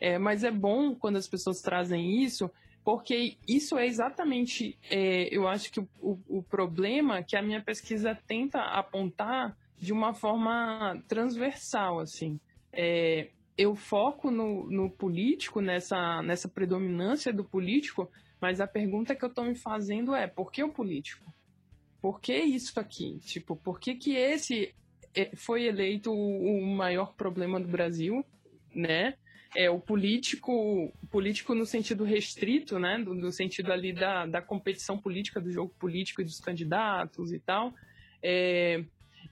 [0.00, 2.50] É, mas é bom quando as pessoas trazem isso,
[2.84, 7.62] porque isso é exatamente, é, eu acho que o, o, o problema que a minha
[7.62, 12.38] pesquisa tenta apontar de uma forma transversal, assim.
[12.72, 19.24] É, eu foco no, no político, nessa, nessa predominância do político, mas a pergunta que
[19.24, 21.24] eu estou me fazendo é: por que o político?
[22.02, 23.18] Por que isso aqui?
[23.20, 24.74] Tipo, por que, que esse
[25.14, 28.22] é, foi eleito o maior problema do Brasil,
[28.74, 29.14] né?
[29.56, 32.98] É o político, político no sentido restrito, né?
[32.98, 37.72] No sentido ali da, da competição política, do jogo político e dos candidatos e tal.
[38.22, 38.84] É,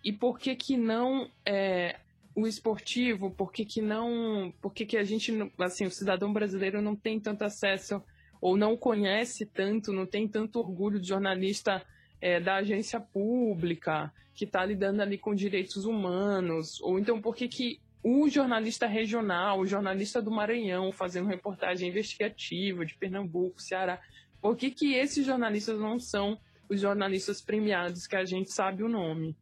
[0.04, 1.98] e por que que não é,
[2.34, 4.52] o esportivo, por que, que não.
[4.60, 8.02] Por que, que a gente, assim, o cidadão brasileiro não tem tanto acesso
[8.40, 11.84] ou não conhece tanto, não tem tanto orgulho de jornalista
[12.20, 17.46] é, da agência pública que está lidando ali com direitos humanos, ou então por que,
[17.46, 24.00] que o jornalista regional, o jornalista do Maranhão fazendo reportagem investigativa de Pernambuco, Ceará,
[24.40, 26.38] por que, que esses jornalistas não são
[26.68, 29.36] os jornalistas premiados que a gente sabe o nome?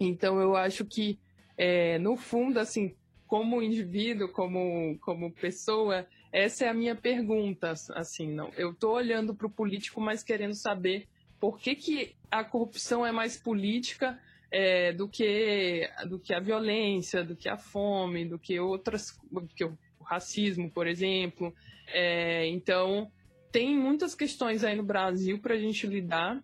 [0.00, 1.18] Então eu acho que
[1.56, 2.94] é, no fundo, assim,
[3.26, 8.50] como indivíduo, como, como pessoa, essa é a minha pergunta, assim, não.
[8.56, 11.08] Eu estou olhando para o político, mas querendo saber
[11.40, 14.18] por que, que a corrupção é mais política
[14.50, 19.46] é, do, que, do que a violência, do que a fome, do que outras, do
[19.48, 21.54] que o racismo, por exemplo.
[21.88, 23.10] É, então,
[23.50, 26.42] tem muitas questões aí no Brasil para a gente lidar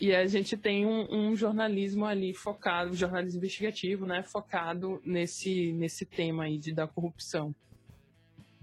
[0.00, 6.06] e a gente tem um, um, jornalismo ali focado, jornalismo investigativo, né, focado nesse, nesse
[6.06, 7.54] tema aí de, da corrupção.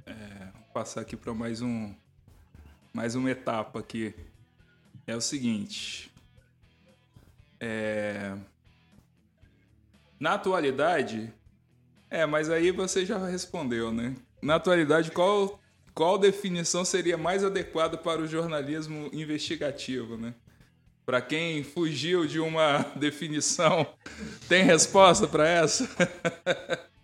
[0.06, 0.14] É,
[0.54, 1.94] vou passar aqui para mais um
[2.94, 4.16] mais uma etapa aqui.
[5.06, 6.10] É o seguinte.
[7.68, 8.36] É...
[10.20, 11.34] Na atualidade,
[12.12, 14.16] é, mas aí você já respondeu, né?
[14.40, 15.60] Na atualidade, qual
[15.96, 20.36] qual definição seria mais adequada para o jornalismo investigativo, né?
[21.06, 23.88] Para quem fugiu de uma definição,
[24.48, 25.90] tem resposta para essa?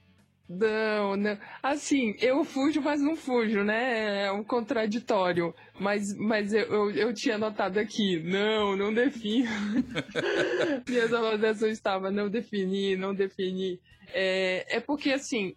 [0.59, 1.37] Não, não.
[1.63, 4.25] Assim, eu fujo, mas não fujo, né?
[4.25, 5.55] É um contraditório.
[5.79, 9.49] Mas, mas eu, eu, eu tinha notado aqui, não, não defino.
[10.87, 13.79] Minhas anotações estavam, não defini, não defini.
[14.13, 15.55] É, é porque, assim,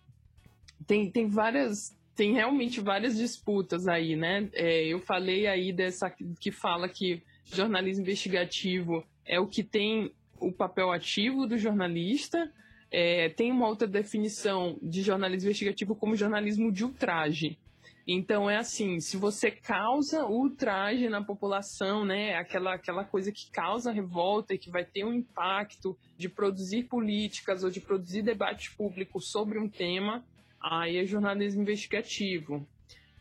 [0.87, 1.97] tem, tem várias.
[2.15, 4.49] Tem realmente várias disputas aí, né?
[4.53, 10.53] É, eu falei aí dessa que fala que jornalismo investigativo é o que tem o
[10.53, 12.53] papel ativo do jornalista.
[12.97, 17.59] É, tem uma outra definição de jornalismo investigativo como jornalismo de ultraje.
[18.07, 23.91] Então é assim, se você causa ultraje na população, né, aquela, aquela coisa que causa
[23.91, 29.21] revolta e que vai ter um impacto de produzir políticas ou de produzir debate público
[29.21, 30.25] sobre um tema,
[30.61, 32.65] aí é jornalismo investigativo.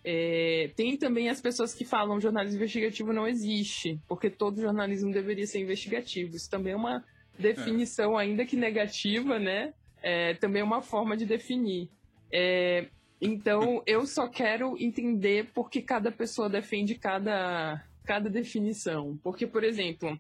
[0.03, 5.47] É, tem também as pessoas que falam jornalismo investigativo não existe, porque todo jornalismo deveria
[5.47, 6.36] ser investigativo.
[6.36, 7.03] Isso também é uma
[7.38, 9.73] definição, ainda que negativa, né?
[10.01, 11.89] É, também é uma forma de definir.
[12.31, 12.88] É,
[13.21, 19.17] então, eu só quero entender por que cada pessoa defende cada, cada definição.
[19.23, 20.19] Porque, por exemplo,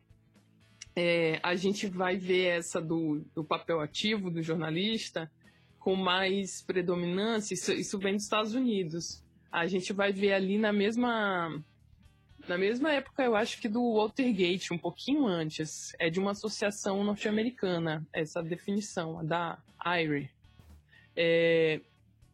[0.95, 5.29] é, a gente vai ver essa do, do papel ativo do jornalista
[5.79, 10.73] com mais predominância, isso, isso vem dos Estados Unidos a gente vai ver ali na
[10.73, 11.63] mesma
[12.47, 17.03] na mesma época, eu acho que do Watergate, um pouquinho antes, é de uma associação
[17.03, 20.29] norte-americana, essa definição, da IRI.
[21.15, 21.79] É,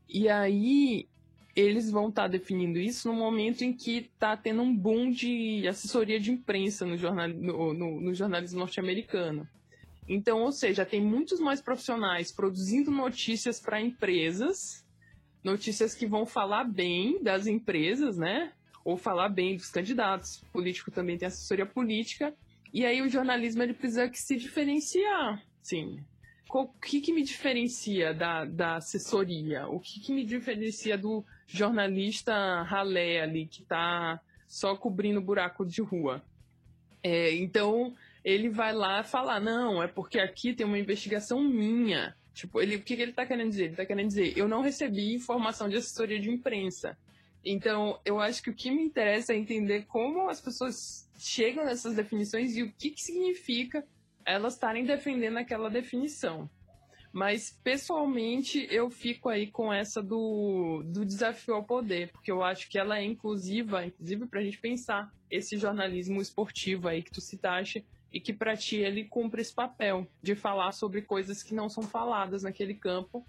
[0.08, 1.08] e aí,
[1.56, 5.68] eles vão estar tá definindo isso no momento em que está tendo um boom de
[5.68, 9.48] assessoria de imprensa no, jornal, no, no, no jornalismo norte-americano.
[10.08, 14.84] Então, ou seja, tem muitos mais profissionais produzindo notícias para empresas
[15.44, 18.52] notícias que vão falar bem das empresas, né?
[18.90, 20.42] Ou falar bem dos candidatos.
[20.42, 22.34] O político também tem assessoria política.
[22.74, 26.00] E aí o jornalismo ele precisa que se diferenciar, sim.
[26.52, 29.68] O que, que me diferencia da, da assessoria?
[29.68, 35.82] O que, que me diferencia do jornalista ralé ali que está só cobrindo buraco de
[35.82, 36.24] rua?
[37.04, 37.94] É, então
[38.26, 42.16] ele vai lá falar, não, é porque aqui tem uma investigação minha.
[42.34, 43.64] Tipo, ele, o que, que ele está querendo dizer?
[43.66, 46.98] Ele está querendo dizer, eu não recebi informação de assessoria de imprensa.
[47.44, 51.96] Então, eu acho que o que me interessa é entender como as pessoas chegam nessas
[51.96, 53.86] definições e o que, que significa
[54.26, 56.50] elas estarem defendendo aquela definição.
[57.12, 62.70] Mas, pessoalmente, eu fico aí com essa do, do desafio ao poder, porque eu acho
[62.70, 67.22] que ela é inclusiva, inclusive para a gente pensar esse jornalismo esportivo aí que tu
[67.22, 71.70] citaste, e que para ti ele cumpre esse papel de falar sobre coisas que não
[71.70, 73.26] são faladas naquele campo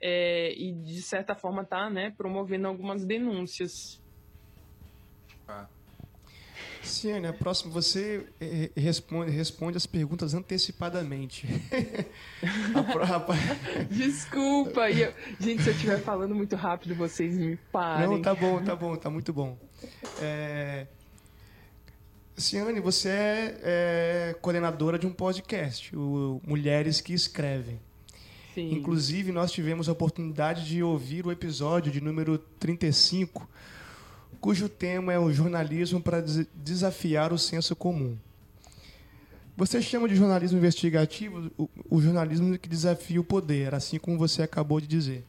[0.00, 4.00] é, e de certa forma tá né, promovendo algumas denúncias.
[5.48, 5.66] Ah.
[6.82, 11.46] Ciane, a próxima você é, responde, responde as perguntas antecipadamente.
[13.90, 15.12] Desculpa, eu...
[15.40, 18.08] gente, se eu estiver falando muito rápido, vocês me parem.
[18.08, 19.56] Não, tá bom, tá bom, tá muito bom.
[20.20, 20.86] É...
[22.36, 27.80] Ciane, você é, é, coordenadora de um podcast, o Mulheres que Escrevem.
[28.54, 28.72] Sim.
[28.72, 33.48] Inclusive, nós tivemos a oportunidade de ouvir o episódio de número 35,
[34.40, 36.20] cujo tema é o jornalismo para
[36.54, 38.16] desafiar o senso comum.
[39.56, 44.42] Você chama de jornalismo investigativo o, o jornalismo que desafia o poder, assim como você
[44.42, 45.24] acabou de dizer.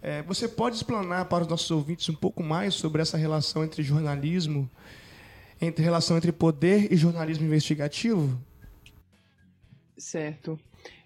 [0.00, 3.82] É, você pode explanar para os nossos ouvintes um pouco mais sobre essa relação entre
[3.82, 4.70] jornalismo
[5.60, 8.38] e entre relação entre poder e jornalismo investigativo?
[9.96, 10.58] Certo.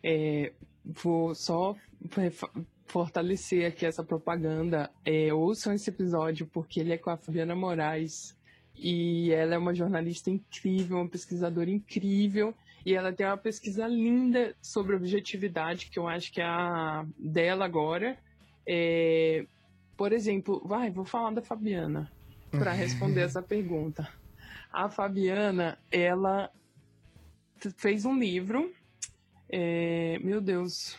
[0.03, 0.53] É,
[0.89, 1.77] vou só
[2.87, 4.91] fortalecer aqui essa propaganda.
[5.05, 8.37] É, ouçam esse episódio porque ele é com a Fabiana Moraes
[8.75, 14.57] e ela é uma jornalista incrível, uma pesquisadora incrível e ela tem uma pesquisa linda
[14.63, 18.17] sobre objetividade que eu acho que é a dela agora.
[18.67, 19.47] É,
[19.97, 22.11] por exemplo, vai, vou falar da Fabiana
[22.51, 24.09] para responder essa pergunta.
[24.73, 26.51] A Fabiana, ela
[27.77, 28.73] fez um livro.
[29.49, 30.97] É, meu Deus.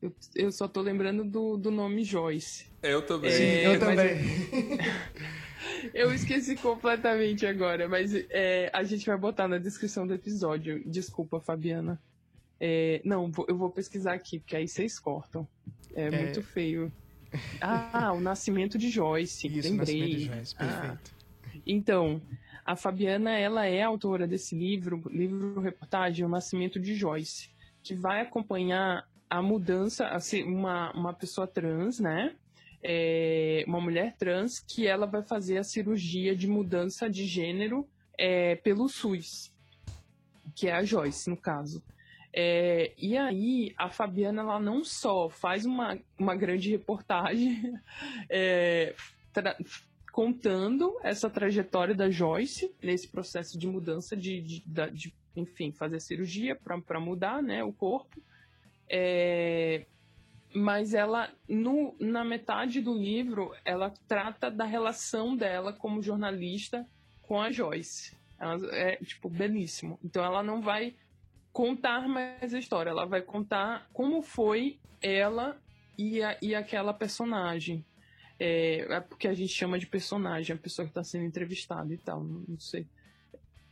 [0.00, 2.66] Eu, eu só tô lembrando do, do nome Joyce.
[2.82, 3.30] Eu também.
[3.30, 4.18] Sim, eu também.
[5.94, 10.82] Eu esqueci completamente agora, mas é, a gente vai botar na descrição do episódio.
[10.86, 12.00] Desculpa, Fabiana.
[12.60, 15.46] É, não, eu vou pesquisar aqui, porque aí vocês cortam.
[15.94, 16.10] É, é...
[16.10, 16.92] muito feio.
[17.60, 19.46] Ah, o Nascimento de Joyce.
[19.46, 20.00] Isso, lembrei.
[20.00, 20.64] Nascimento de Joyce, ah.
[20.64, 21.12] perfeito.
[21.14, 22.22] Ah, então,
[22.64, 27.50] a Fabiana, ela é autora desse livro, livro-reportagem, O Nascimento de Joyce,
[27.82, 32.36] que vai acompanhar a mudança, assim, uma, uma pessoa trans, né?
[32.82, 37.88] É, uma mulher trans que ela vai fazer a cirurgia de mudança de gênero
[38.18, 39.52] é, pelo SUS,
[40.54, 41.82] que é a Joyce, no caso.
[42.34, 47.74] É, e aí, a Fabiana, ela não só faz uma, uma grande reportagem
[48.30, 48.94] é,
[50.12, 55.98] contando essa trajetória da Joyce nesse processo de mudança de, de, de, de enfim, fazer
[56.00, 58.22] cirurgia para mudar né, o corpo.
[58.88, 59.86] É,
[60.54, 66.86] mas ela, no, na metade do livro, ela trata da relação dela como jornalista
[67.22, 68.14] com a Joyce.
[68.38, 69.98] Ela é, tipo, belíssimo.
[70.04, 70.94] Então ela não vai
[71.52, 75.56] contar mais a história, ela vai contar como foi ela
[75.96, 77.84] e, a, e aquela personagem.
[78.38, 81.98] É, é porque a gente chama de personagem, a pessoa que está sendo entrevistada e
[81.98, 82.86] tal, não, não sei.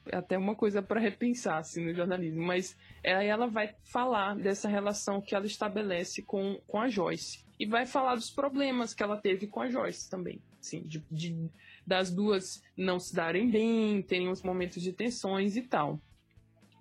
[0.07, 4.69] É até uma coisa para repensar assim, no jornalismo, mas aí ela vai falar dessa
[4.69, 9.17] relação que ela estabelece com, com a Joyce e vai falar dos problemas que ela
[9.17, 11.51] teve com a Joyce também, assim, de, de
[11.87, 16.01] das duas não se darem bem, terem uns momentos de tensões e tal.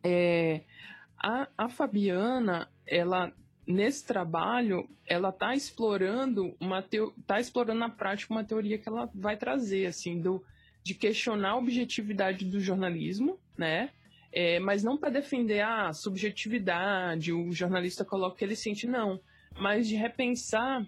[0.03, 0.61] É,
[1.17, 3.33] a, a Fabiana, ela
[3.69, 7.13] nesse trabalho, ela está explorando uma teo...
[7.27, 10.43] tá explorando na prática uma teoria que ela vai trazer assim do
[10.81, 13.91] de questionar a objetividade do jornalismo, né?
[14.31, 19.19] É, mas não para defender a subjetividade, o jornalista coloca o que ele sente, não.
[19.59, 20.83] Mas de repensar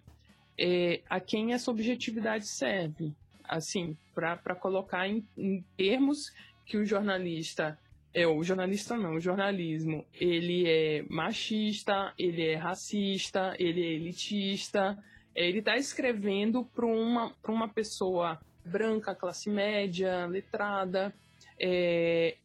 [0.57, 3.13] é, a quem essa objetividade serve.
[3.43, 6.33] Assim, para colocar em, em termos
[6.65, 7.77] que o jornalista
[8.13, 14.97] é, o jornalista não, o jornalismo, ele é machista, ele é racista, ele é elitista,
[15.33, 21.13] é, ele está escrevendo para uma, uma pessoa branca, classe média, letrada.
[21.57, 22.35] É,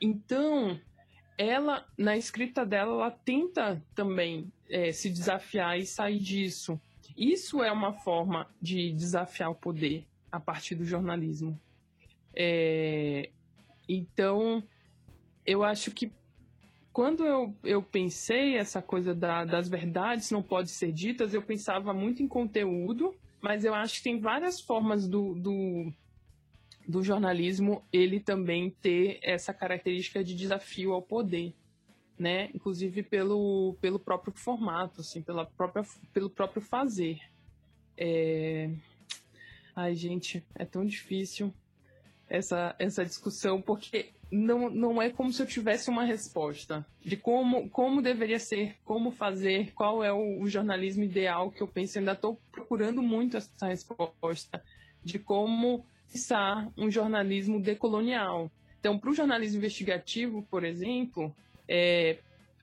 [0.00, 0.80] então,
[1.36, 6.80] ela, na escrita dela, ela tenta também é, se desafiar e sair disso.
[7.16, 11.58] Isso é uma forma de desafiar o poder a partir do jornalismo.
[12.34, 13.30] É,
[13.88, 14.62] então,
[15.48, 16.12] eu acho que
[16.92, 21.94] quando eu, eu pensei essa coisa da, das verdades não pode ser ditas, eu pensava
[21.94, 25.90] muito em conteúdo, mas eu acho que tem várias formas do, do,
[26.86, 31.54] do jornalismo ele também ter essa característica de desafio ao poder,
[32.18, 32.50] né?
[32.54, 35.82] Inclusive pelo, pelo próprio formato, assim, pela própria,
[36.12, 37.20] pelo próprio fazer.
[37.96, 38.70] É...
[39.74, 41.54] Ai, gente, é tão difícil
[42.28, 47.68] essa, essa discussão, porque não, não é como se eu tivesse uma resposta de como,
[47.70, 51.98] como deveria ser, como fazer, qual é o, o jornalismo ideal que eu penso.
[51.98, 54.62] Ainda estou procurando muito essa resposta
[55.02, 58.50] de como pensar um jornalismo decolonial.
[58.80, 61.34] Então, para o jornalismo investigativo, por exemplo,
[61.66, 62.18] é,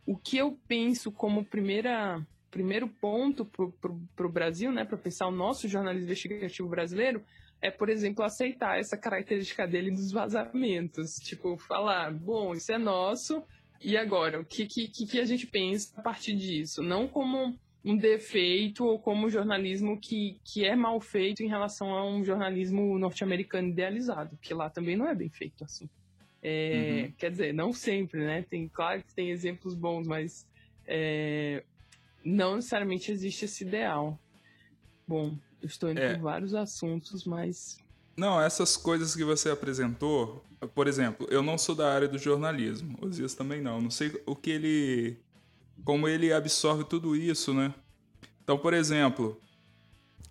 [0.06, 5.32] o que eu penso como primeira, primeiro ponto para o Brasil, né, para pensar o
[5.32, 7.24] nosso jornalismo investigativo brasileiro,
[7.66, 11.16] é, por exemplo, aceitar essa característica dele dos vazamentos.
[11.16, 13.44] Tipo, falar, bom, isso é nosso,
[13.82, 14.40] e agora?
[14.40, 16.84] O que, que, que a gente pensa a partir disso?
[16.84, 22.08] Não como um defeito ou como jornalismo que, que é mal feito em relação a
[22.08, 25.90] um jornalismo norte-americano idealizado, que lá também não é bem feito assim.
[26.44, 27.12] É, uhum.
[27.18, 28.46] Quer dizer, não sempre, né?
[28.48, 30.48] Tem, claro que tem exemplos bons, mas
[30.86, 31.64] é,
[32.24, 34.20] não necessariamente existe esse ideal.
[35.08, 35.36] Bom,
[35.66, 36.14] eu estou indo é.
[36.14, 37.80] por vários assuntos, mas.
[38.16, 40.46] Não, essas coisas que você apresentou,
[40.76, 43.82] por exemplo, eu não sou da área do jornalismo, o Zias também não.
[43.82, 45.18] Não sei o que ele.
[45.84, 47.74] como ele absorve tudo isso, né?
[48.44, 49.42] Então, por exemplo,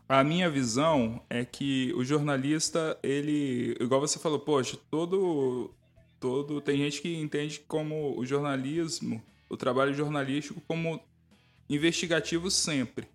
[0.09, 3.77] a minha visão é que o jornalista, ele.
[3.81, 5.75] Igual você falou, poxa, todo.
[6.21, 9.21] todo tem gente que entende como o jornalismo,
[9.51, 11.01] o trabalho jornalístico, como
[11.69, 13.09] investigativo sempre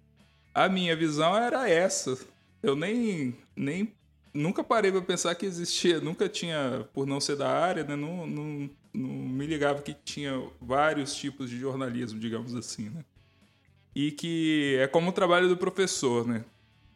[0.54, 2.18] a minha visão era essa.
[2.62, 3.94] Eu nem, nem
[4.34, 8.28] nunca parei para pensar que existia, nunca tinha, por não ser da área, né, não,
[8.28, 13.04] não, não me ligava que tinha vários tipos de jornalismo, digamos assim, né?
[13.96, 16.46] E que é como o trabalho do professor, né?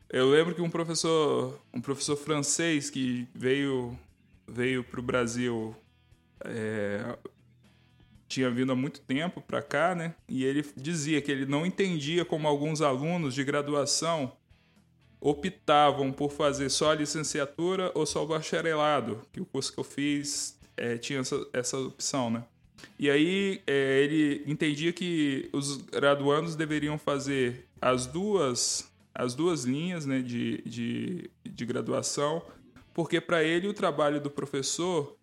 [0.09, 3.97] Eu lembro que um professor, um professor francês que veio
[4.47, 5.75] veio para o Brasil
[6.45, 7.17] é,
[8.27, 10.15] tinha vindo há muito tempo para cá, né?
[10.27, 14.33] E ele dizia que ele não entendia como alguns alunos de graduação
[15.19, 19.83] optavam por fazer só a licenciatura ou só o bacharelado, que o curso que eu
[19.83, 22.43] fiz é, tinha essa, essa opção, né?
[22.99, 30.05] E aí é, ele entendia que os graduandos deveriam fazer as duas, as duas linhas
[30.05, 32.41] né, de, de, de graduação,
[32.93, 35.17] porque para ele o trabalho do professor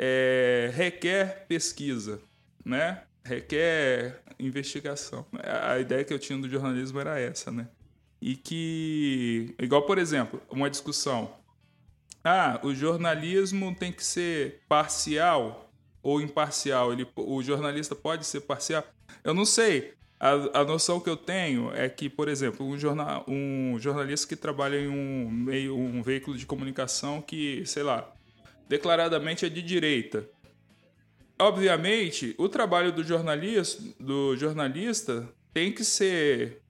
[0.00, 2.22] é, requer pesquisa,
[2.64, 3.02] né?
[3.24, 5.26] requer investigação.
[5.42, 7.68] A ideia que eu tinha do jornalismo era essa, né?
[8.20, 11.32] E que, igual por exemplo, uma discussão.
[12.22, 15.70] Ah, o jornalismo tem que ser parcial
[16.02, 16.92] ou imparcial?
[16.92, 18.84] Ele, o jornalista pode ser parcial?
[19.24, 19.94] Eu não sei.
[20.18, 24.36] A, a noção que eu tenho é que, por exemplo, um, jornal, um jornalista que
[24.36, 28.12] trabalha em um meio, um veículo de comunicação que, sei lá,
[28.70, 30.24] declaradamente é de direita.
[31.40, 36.62] Obviamente, o trabalho do jornalista, do jornalista tem que ser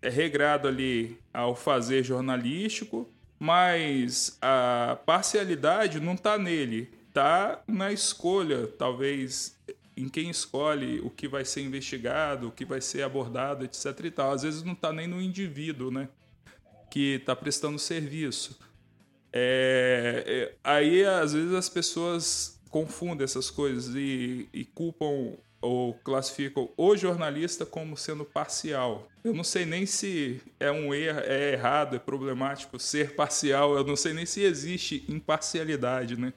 [0.00, 8.68] é, regrado ali ao fazer jornalístico, mas a parcialidade não está nele, está na escolha,
[8.68, 9.58] talvez
[9.96, 14.04] em quem escolhe o que vai ser investigado, o que vai ser abordado, etc.
[14.04, 14.30] E tal.
[14.30, 16.08] Às vezes não está nem no indivíduo, né,
[16.88, 18.67] que está prestando serviço.
[19.32, 26.70] É, é, aí, às vezes, as pessoas confundem essas coisas e, e culpam ou classificam
[26.76, 29.08] o jornalista como sendo parcial.
[29.24, 33.76] Eu não sei nem se é um erro, é errado, é problemático ser parcial.
[33.76, 36.32] Eu não sei nem se existe imparcialidade, né?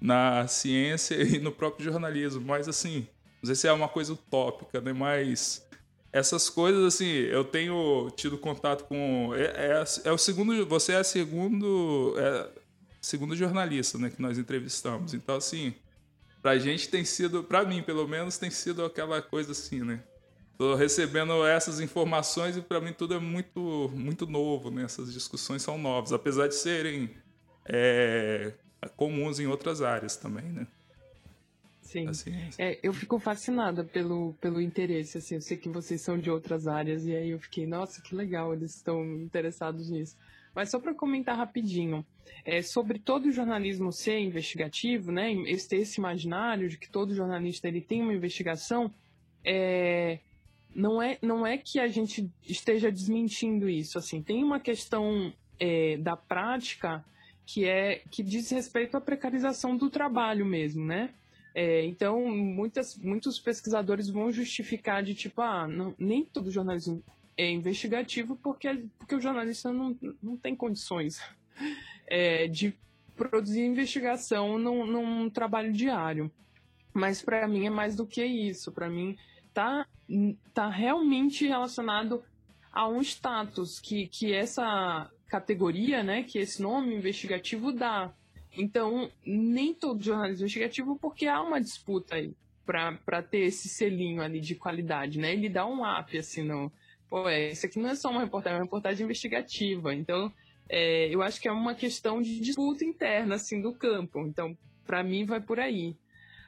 [0.00, 2.40] Na ciência e no próprio jornalismo.
[2.40, 3.06] Mas assim,
[3.42, 4.92] não sei se é uma coisa utópica, né?
[4.92, 5.67] Mas
[6.12, 9.32] essas coisas, assim, eu tenho tido contato com.
[9.34, 10.66] É, é, é o segundo.
[10.66, 12.14] Você é segundo.
[12.16, 12.48] É,
[13.00, 15.14] segundo jornalista, né, que nós entrevistamos.
[15.14, 15.74] Então, assim,
[16.42, 20.02] pra gente tem sido, pra mim, pelo menos, tem sido aquela coisa assim, né?
[20.56, 24.82] Tô recebendo essas informações e para mim tudo é muito, muito novo, né?
[24.82, 27.10] Essas discussões são novas, apesar de serem
[27.64, 28.52] é,
[28.96, 30.66] comuns em outras áreas também, né?
[31.88, 32.06] Sim.
[32.06, 36.30] Assim, é, eu fico fascinada pelo, pelo interesse, assim, eu sei que vocês são de
[36.30, 40.14] outras áreas, e aí eu fiquei, nossa, que legal, eles estão interessados nisso.
[40.54, 42.04] Mas só para comentar rapidinho,
[42.44, 47.66] é, sobre todo o jornalismo ser investigativo, né, esse, esse imaginário de que todo jornalista
[47.66, 48.92] ele tem uma investigação,
[49.42, 50.18] é,
[50.74, 55.96] não, é, não é que a gente esteja desmentindo isso, assim, tem uma questão é,
[55.96, 57.02] da prática
[57.46, 61.14] que é que diz respeito à precarização do trabalho mesmo, né?
[61.54, 67.02] É, então, muitas, muitos pesquisadores vão justificar de tipo, ah, não, nem todo jornalismo
[67.36, 71.22] é investigativo porque, porque o jornalista não, não tem condições
[72.06, 72.74] é, de
[73.16, 76.30] produzir investigação num, num trabalho diário.
[76.92, 78.72] Mas para mim é mais do que isso.
[78.72, 79.16] Para mim
[79.54, 79.86] tá,
[80.52, 82.22] tá realmente relacionado
[82.72, 88.12] a um status que, que essa categoria, né, que esse nome investigativo dá.
[88.56, 92.34] Então, nem todo jornalismo investigativo, porque há uma disputa aí
[92.64, 95.32] para ter esse selinho ali de qualidade, né?
[95.32, 96.70] Ele dá um up, assim, no...
[97.08, 99.94] Pô, é, isso aqui não é só uma reportagem, é uma reportagem investigativa.
[99.94, 100.30] Então,
[100.68, 104.20] é, eu acho que é uma questão de disputa interna, assim, do campo.
[104.26, 105.96] Então, para mim, vai por aí.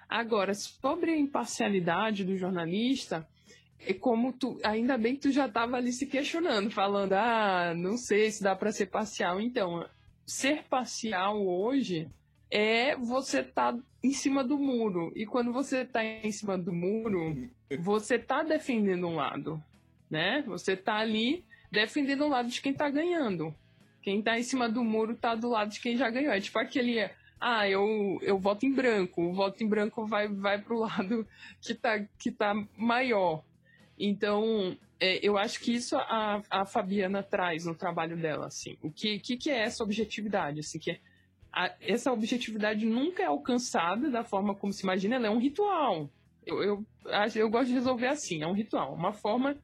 [0.08, 3.26] Agora, sobre a imparcialidade do jornalista,
[3.78, 7.96] é como tu, ainda bem que tu já estava ali se questionando, falando, ah, não
[7.96, 9.40] sei se dá para ser parcial.
[9.40, 9.88] Então,
[10.30, 12.08] ser parcial hoje
[12.50, 15.12] é você tá em cima do muro.
[15.14, 17.50] E quando você está em cima do muro,
[17.80, 19.62] você está defendendo um lado,
[20.08, 20.42] né?
[20.46, 23.54] Você está ali defendendo o lado de quem está ganhando.
[24.02, 26.32] Quem está em cima do muro está do lado de quem já ganhou.
[26.32, 27.10] É tipo aquele,
[27.40, 29.22] ah, eu, eu voto em branco.
[29.22, 31.26] O voto em branco vai, vai para o lado
[31.60, 33.44] que está que tá maior.
[33.98, 38.76] Então, é, eu acho que isso a, a Fabiana traz no trabalho dela, assim.
[38.82, 41.00] O que, que, que é essa objetividade, assim, que
[41.50, 46.10] a, essa objetividade nunca é alcançada da forma como se imagina, ela é um ritual.
[46.46, 46.86] Eu, eu,
[47.34, 49.56] eu gosto de resolver assim, é um ritual, uma forma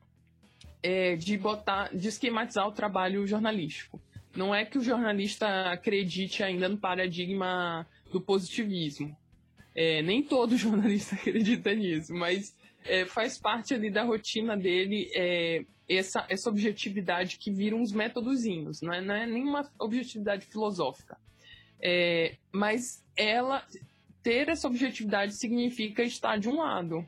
[0.82, 4.00] é, de botar, de esquematizar o trabalho jornalístico.
[4.34, 9.16] Não é que o jornalista acredite ainda no paradigma do positivismo.
[9.74, 12.54] É, nem todo jornalista acredita nisso, mas
[12.88, 18.80] é, faz parte ali da rotina dele é, essa, essa objetividade que vira uns métodozinhos,
[18.80, 21.18] não é, não é nenhuma objetividade filosófica.
[21.80, 23.64] É, mas ela
[24.22, 27.06] ter essa objetividade significa estar de um lado.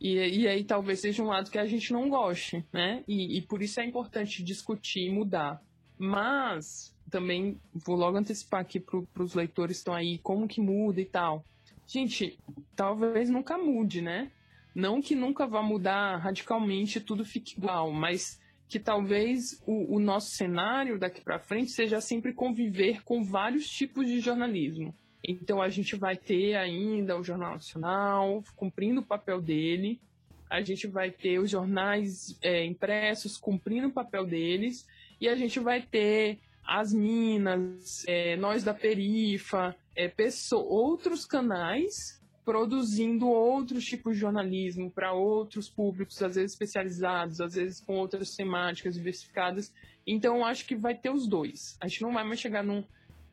[0.00, 3.02] E, e aí talvez seja um lado que a gente não goste, né?
[3.08, 5.62] E, e por isso é importante discutir e mudar.
[5.96, 11.00] Mas também vou logo antecipar aqui para os leitores que estão aí como que muda
[11.00, 11.44] e tal
[11.88, 12.38] Gente,
[12.76, 14.30] talvez nunca mude, né?
[14.78, 20.30] Não que nunca vá mudar radicalmente tudo fique igual, mas que talvez o, o nosso
[20.30, 24.94] cenário daqui para frente seja sempre conviver com vários tipos de jornalismo.
[25.26, 30.00] Então a gente vai ter ainda o Jornal Nacional cumprindo o papel dele,
[30.48, 34.86] a gente vai ter os jornais é, impressos cumprindo o papel deles,
[35.20, 42.17] e a gente vai ter as Minas, é, nós da Perifa, é, pessoa, outros canais
[42.48, 48.34] produzindo outros tipos de jornalismo para outros públicos, às vezes especializados, às vezes com outras
[48.34, 49.70] temáticas diversificadas.
[50.06, 51.76] Então, acho que vai ter os dois.
[51.78, 52.82] A gente não vai mais chegar num,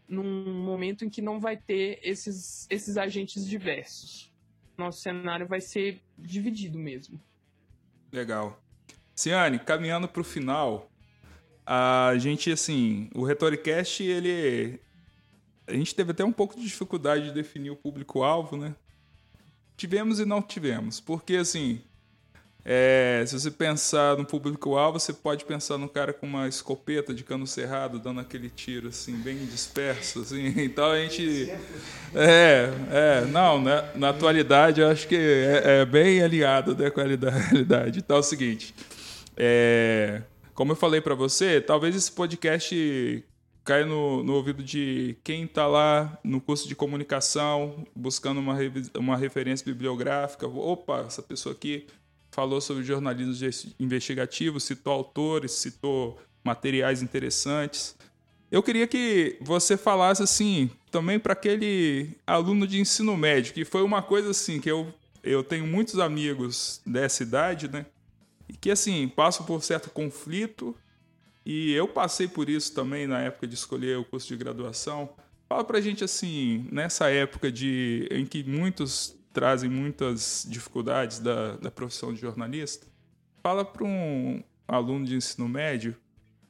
[0.06, 4.34] num momento em que não vai ter esses, esses agentes diversos.
[4.78, 7.18] Nosso cenário vai ser dividido mesmo.
[8.12, 8.62] Legal.
[9.16, 10.92] Ciane, caminhando para o final,
[11.66, 14.78] a gente, assim, o Retoricast, ele.
[15.66, 18.76] A gente teve até um pouco de dificuldade de definir o público-alvo, né?
[19.78, 21.00] Tivemos e não tivemos.
[21.00, 21.82] Porque, assim,
[22.68, 27.24] é, se você pensar no público-alvo, você pode pensar num cara com uma escopeta de
[27.24, 30.52] cano cerrado, dando aquele tiro, assim, bem disperso, assim.
[30.58, 31.52] Então a gente.
[32.16, 33.88] É, é, não, né?
[33.94, 38.00] na atualidade eu acho que é, é bem alinhado né, com a realidade.
[38.00, 38.74] Então é o seguinte.
[39.38, 40.24] É,
[40.56, 43.24] como eu falei para você, talvez esse podcast
[43.66, 48.56] caia no, no ouvido de quem está lá no curso de comunicação, buscando uma,
[48.98, 50.48] uma referência bibliográfica.
[50.48, 51.88] Opa, essa pessoa aqui
[52.32, 53.50] falou sobre jornalismo
[53.80, 57.96] investigativo, citou autores, citou materiais interessantes.
[58.52, 63.82] Eu queria que você falasse assim, também para aquele aluno de ensino médio, que foi
[63.82, 64.94] uma coisa assim que eu
[65.24, 67.88] eu tenho muitos amigos dessa idade, né?
[68.48, 70.76] e que assim passam por certo conflito
[71.46, 75.10] e eu passei por isso também na época de escolher o curso de graduação.
[75.48, 81.70] Fala pra gente assim, nessa época de em que muitos trazem muitas dificuldades da, da
[81.70, 82.88] profissão de jornalista,
[83.44, 85.96] fala para um aluno de ensino médio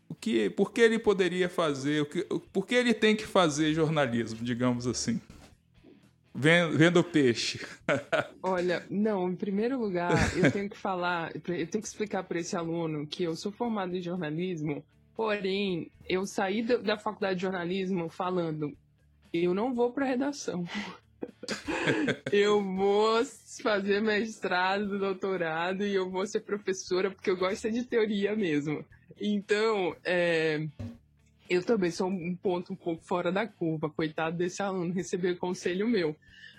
[0.08, 2.24] o que, por que ele poderia fazer, o que,
[2.54, 5.20] por que ele tem que fazer jornalismo, digamos assim.
[6.38, 7.66] Vendo, peixe.
[8.44, 12.58] Olha, não, em primeiro lugar, eu tenho que falar, eu tenho que explicar para esse
[12.58, 14.84] aluno que eu sou formado em jornalismo,
[15.16, 18.76] porém, eu saí da faculdade de jornalismo falando,
[19.34, 20.66] eu não vou para redação.
[22.34, 23.24] eu vou
[23.62, 28.84] fazer mestrado, doutorado e eu vou ser professora porque eu gosto de teoria mesmo.
[29.20, 30.68] Então, é,
[31.50, 35.88] eu também sou um ponto um pouco fora da curva, coitado desse aluno receber conselho
[35.88, 36.16] meu.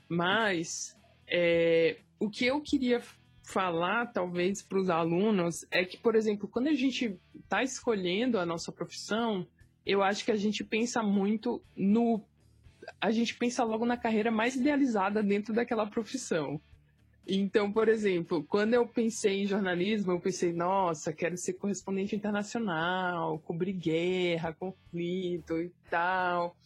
[0.09, 3.03] Mas é, o que eu queria
[3.43, 8.47] falar, talvez, para os alunos é que, por exemplo, quando a gente está escolhendo a
[8.47, 9.47] nossa profissão,
[9.84, 12.22] eu acho que a gente pensa muito no.
[13.01, 16.61] A gente pensa logo na carreira mais idealizada dentro daquela profissão.
[17.27, 23.41] Então, por exemplo, quando eu pensei em jornalismo, eu pensei, nossa, quero ser correspondente internacional,
[23.41, 26.57] cobrir guerra, conflito e tal.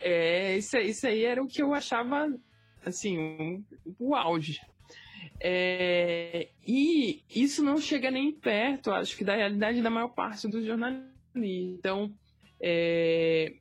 [0.00, 2.32] É, isso, isso aí era o que eu achava,
[2.86, 3.64] assim, um,
[3.98, 4.60] o auge.
[5.40, 10.64] É, e isso não chega nem perto, acho que, da realidade da maior parte dos
[10.64, 11.12] jornalistas.
[11.34, 12.10] Então,
[12.60, 13.54] é,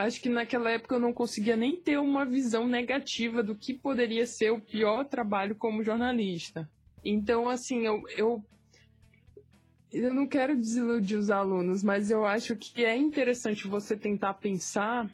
[0.00, 4.26] acho que naquela época eu não conseguia nem ter uma visão negativa do que poderia
[4.26, 6.68] ser o pior trabalho como jornalista.
[7.04, 8.44] Então, assim, eu, eu,
[9.92, 15.10] eu não quero desiludir os alunos, mas eu acho que é interessante você tentar pensar,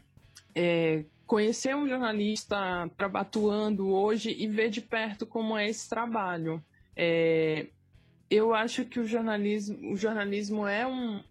[0.54, 6.62] é, conhecer um jornalista atuando hoje e ver de perto como é esse trabalho.
[6.94, 7.66] É,
[8.30, 11.22] eu acho que o jornalismo, o jornalismo é um,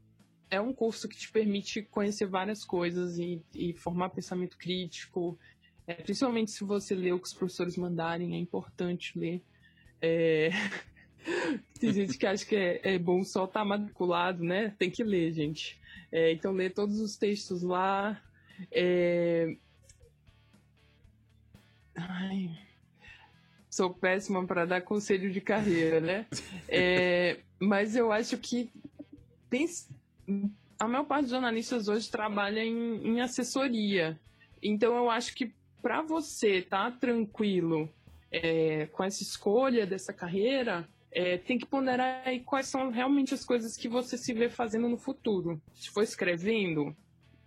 [0.50, 5.38] é um curso que te permite conhecer várias coisas e, e formar pensamento crítico.
[5.88, 9.42] É, principalmente se você lê o que os professores mandarem, é importante ler.
[10.02, 10.50] É...
[11.80, 14.76] Tem gente que acha que é, é bom só estar tá matriculado, né?
[14.78, 15.80] Tem que ler, gente.
[16.12, 18.22] É, então, ler todos os textos lá.
[18.72, 19.56] É...
[21.96, 22.52] Ai,
[23.70, 26.26] sou péssima para dar conselho de carreira, né?
[26.68, 28.72] É, mas eu acho que
[29.50, 29.66] tem,
[30.80, 34.20] a maior parte dos jornalistas hoje trabalha em, em assessoria.
[34.62, 37.90] Então eu acho que para você estar tá tranquilo
[38.32, 43.46] é, com essa escolha dessa carreira, é, tem que ponderar aí quais são realmente as
[43.46, 45.62] coisas que você se vê fazendo no futuro.
[45.74, 46.96] Se for escrevendo,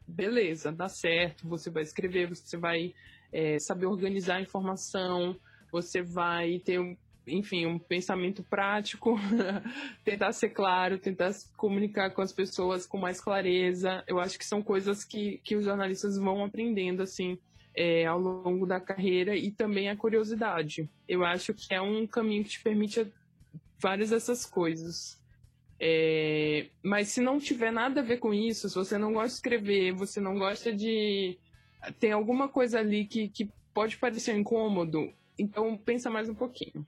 [0.07, 2.95] beleza, dá certo, você vai escrever, você vai
[3.31, 5.37] é, saber organizar a informação,
[5.71, 6.79] você vai ter
[7.29, 9.19] enfim, um pensamento prático,
[10.05, 14.03] tentar ser claro, tentar se comunicar com as pessoas com mais clareza.
[14.07, 17.39] Eu acho que são coisas que, que os jornalistas vão aprendendo, assim,
[17.75, 20.91] é, ao longo da carreira e também a curiosidade.
[21.09, 23.07] Eu acho que é um caminho que te permite
[23.79, 25.19] várias dessas coisas.
[25.81, 29.35] É, mas se não tiver nada a ver com isso, se você não gosta de
[29.35, 31.39] escrever, você não gosta de.
[32.01, 36.85] Tem alguma coisa ali que, que pode parecer incômodo, então pensa mais um pouquinho.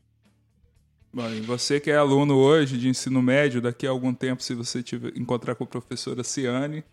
[1.13, 4.55] Bom, e você que é aluno hoje de ensino médio, daqui a algum tempo, se
[4.55, 6.85] você tiver, encontrar com a professora Ciane,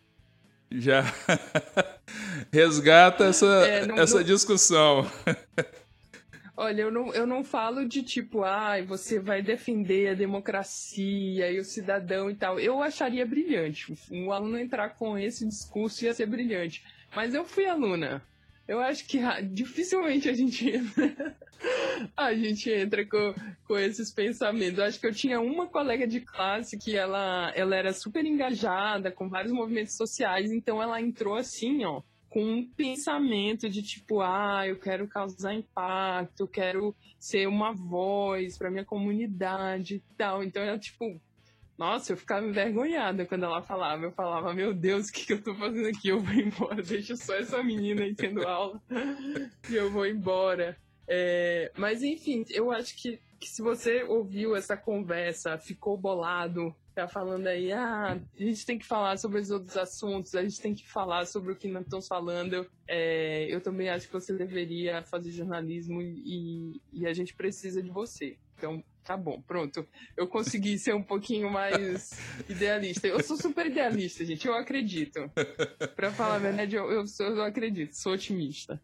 [0.71, 1.03] já
[2.51, 4.23] resgata essa, é, não, essa não...
[4.23, 5.09] discussão.
[6.59, 11.51] Olha, eu não, eu não falo de tipo, ai, ah, você vai defender a democracia
[11.51, 12.59] e o cidadão e tal.
[12.59, 13.93] Eu acharia brilhante.
[14.11, 16.83] Um aluno entrar com esse discurso ia ser brilhante.
[17.15, 18.23] Mas eu fui aluna.
[18.67, 21.37] Eu acho que ah, dificilmente a gente entra,
[22.17, 23.33] a gente entra com,
[23.65, 24.77] com esses pensamentos.
[24.77, 29.09] Eu acho que eu tinha uma colega de classe que ela, ela era super engajada
[29.09, 34.67] com vários movimentos sociais, então ela entrou assim, ó, com um pensamento de tipo, ah,
[34.67, 40.43] eu quero causar impacto, eu quero ser uma voz para minha comunidade e tal.
[40.43, 41.19] Então ela tipo,
[41.77, 44.03] nossa, eu ficava envergonhada quando ela falava.
[44.03, 46.09] Eu falava, meu Deus, o que, que eu tô fazendo aqui?
[46.09, 48.81] Eu vou embora, deixa só essa menina aí tendo aula
[49.69, 50.77] e eu vou embora.
[51.07, 57.07] É, mas enfim, eu acho que, que se você ouviu essa conversa, ficou bolado, tá
[57.07, 60.73] falando aí, ah, a gente tem que falar sobre os outros assuntos, a gente tem
[60.73, 62.67] que falar sobre o que não estão falando.
[62.87, 67.91] É, eu também acho que você deveria fazer jornalismo e, e a gente precisa de
[67.91, 68.35] você.
[68.57, 69.87] Então, tá bom, pronto.
[70.17, 73.07] Eu consegui ser um pouquinho mais idealista.
[73.07, 75.31] Eu sou super idealista, gente, eu acredito.
[75.95, 78.81] Pra falar a verdade, eu, eu, sou, eu acredito, sou otimista.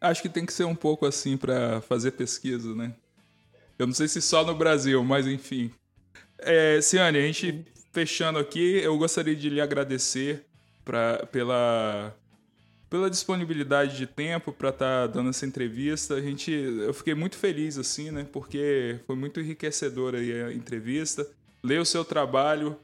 [0.00, 2.94] Acho que tem que ser um pouco assim para fazer pesquisa, né?
[3.78, 5.70] Eu não sei se só no Brasil, mas enfim.
[6.38, 10.46] É, Ciane, a gente fechando aqui, eu gostaria de lhe agradecer
[10.82, 12.16] pra, pela
[12.92, 16.12] pela disponibilidade de tempo para estar tá dando essa entrevista.
[16.12, 18.26] A gente, eu fiquei muito feliz assim, né?
[18.30, 21.26] Porque foi muito enriquecedora a entrevista.
[21.64, 22.76] Ler o seu trabalho,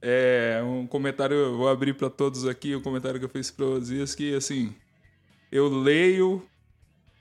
[0.00, 4.16] é, um comentário, vou abrir para todos aqui, um comentário que eu fiz para vocês
[4.16, 4.74] que assim,
[5.52, 6.44] eu leio,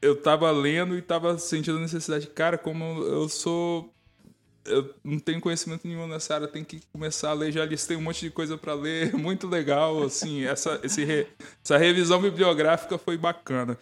[0.01, 3.93] eu tava lendo e tava sentindo a necessidade, cara, como eu sou
[4.65, 8.01] eu não tenho conhecimento nenhum nessa área, tem que começar a ler, já listei um
[8.01, 11.27] monte de coisa para ler, muito legal, assim, essa, esse re,
[11.63, 13.77] essa revisão bibliográfica foi bacana.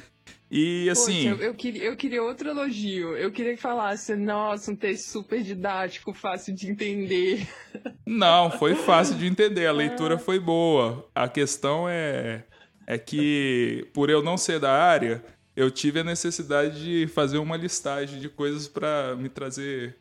[0.51, 1.29] E assim.
[1.29, 3.15] Poxa, eu, eu, queria, eu queria outro elogio.
[3.15, 7.47] Eu queria que falasse, nossa, um texto super didático, fácil de entender.
[8.05, 10.19] Não, foi fácil de entender, a leitura ah.
[10.19, 11.07] foi boa.
[11.13, 12.43] A questão é,
[12.87, 15.23] é que, por eu não ser da área,
[15.55, 19.98] eu tive a necessidade de fazer uma listagem de coisas para me trazer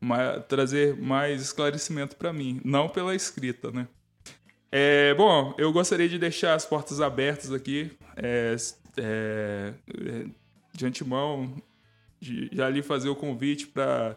[0.00, 3.86] mais, trazer mais esclarecimento para mim, não pela escrita, né?
[4.72, 8.54] É, bom, eu gostaria de deixar as portas abertas aqui, é,
[8.96, 9.72] é,
[10.72, 11.60] de antemão,
[12.20, 14.16] de, já lhe fazer o convite para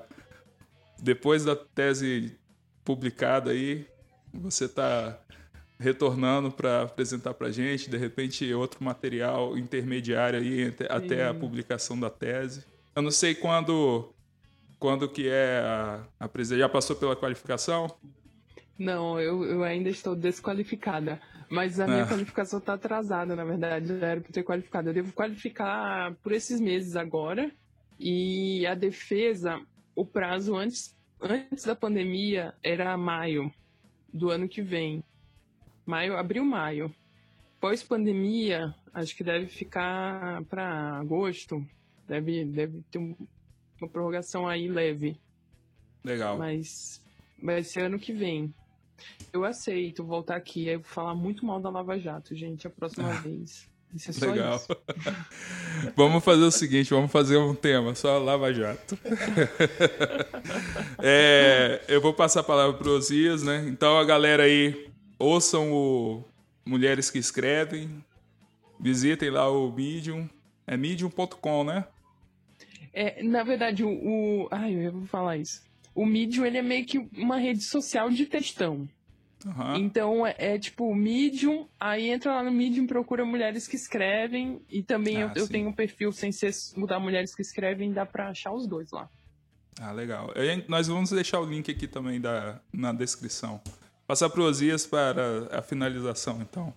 [1.02, 2.38] depois da tese
[2.86, 3.86] publicada aí,
[4.34, 5.20] você tá
[5.80, 12.10] retornando para apresentar para gente, de repente outro material intermediário aí até a publicação da
[12.10, 12.64] tese.
[12.96, 14.13] Eu não sei quando
[14.84, 17.88] quando que é a, a Já passou pela qualificação?
[18.78, 21.22] Não, eu, eu ainda estou desqualificada.
[21.50, 22.06] Mas a minha ah.
[22.06, 23.98] qualificação está atrasada, na verdade.
[23.98, 24.90] Já era para ter qualificado.
[24.90, 27.50] Eu devo qualificar por esses meses agora.
[27.98, 29.62] E a defesa,
[29.96, 33.50] o prazo antes, antes da pandemia era maio
[34.14, 35.02] do ano que vem.
[35.86, 36.94] Maio, abril, maio.
[37.58, 41.66] Pós-pandemia, acho que deve ficar para agosto.
[42.06, 43.16] Deve, deve ter um,
[43.82, 45.18] uma prorrogação aí leve.
[46.04, 46.38] Legal.
[46.38, 47.02] Mas
[47.42, 48.54] vai ser ano que vem.
[49.32, 53.68] Eu aceito voltar aqui e falar muito mal da Lava Jato, gente, a próxima vez.
[53.94, 54.56] Isso é Legal.
[54.56, 54.68] Isso.
[55.96, 58.98] vamos fazer o seguinte, vamos fazer um tema, só Lava Jato.
[61.02, 63.66] é, eu vou passar a palavra para Osias, né?
[63.68, 66.24] Então a galera aí, ouçam o
[66.66, 68.04] Mulheres que Escrevem,
[68.80, 70.28] visitem lá o Medium,
[70.66, 71.86] é medium.com, né?
[72.94, 74.48] É, na verdade, o, o.
[74.52, 75.64] Ai, eu vou falar isso.
[75.96, 78.88] O Medium ele é meio que uma rede social de textão.
[79.46, 79.76] Uhum.
[79.76, 84.62] Então é, é, tipo o Medium, aí entra lá no Medium, procura mulheres que escrevem,
[84.70, 88.06] e também ah, eu, eu, tenho um perfil sem ser mudar mulheres que escrevem, dá
[88.06, 89.10] pra achar os dois lá.
[89.80, 90.32] Ah, legal.
[90.68, 93.60] nós vamos deixar o link aqui também da, na descrição.
[94.08, 96.74] Passar para o Osias para a finalização, então.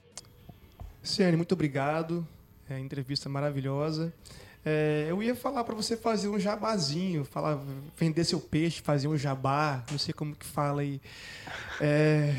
[1.02, 2.26] Ciane, muito obrigado.
[2.68, 4.12] É, entrevista maravilhosa.
[4.68, 7.56] É, eu ia falar para você fazer um jabazinho, falar,
[7.96, 11.00] vender seu peixe, fazer um jabá, não sei como que fala aí.
[11.80, 12.34] É,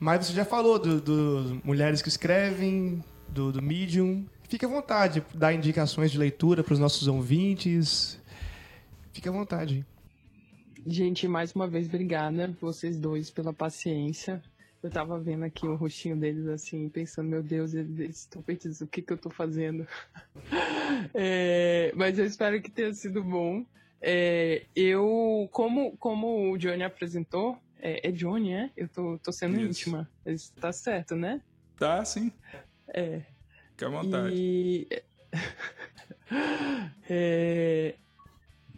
[0.00, 4.26] mas você já falou do, do Mulheres que Escrevem, do, do Medium.
[4.48, 8.20] fique à vontade, dar indicações de leitura para os nossos ouvintes.
[9.12, 9.86] Fique à vontade.
[10.84, 14.42] Gente, mais uma vez, obrigada vocês dois pela paciência.
[14.86, 18.86] Eu tava vendo aqui o rostinho deles assim, pensando, meu Deus, eles estão perdidos, o
[18.86, 19.84] que que eu tô fazendo?
[21.12, 23.66] é, mas eu espero que tenha sido bom.
[24.00, 28.70] É, eu, como, como o Johnny apresentou, é, é Johnny, é?
[28.76, 29.70] Eu tô, tô sendo Isso.
[29.70, 30.08] íntima.
[30.60, 31.42] Tá certo, né?
[31.76, 32.30] Tá, sim.
[32.86, 33.22] É.
[33.70, 34.36] Fique à vontade.
[34.36, 34.88] E...
[37.10, 37.96] é,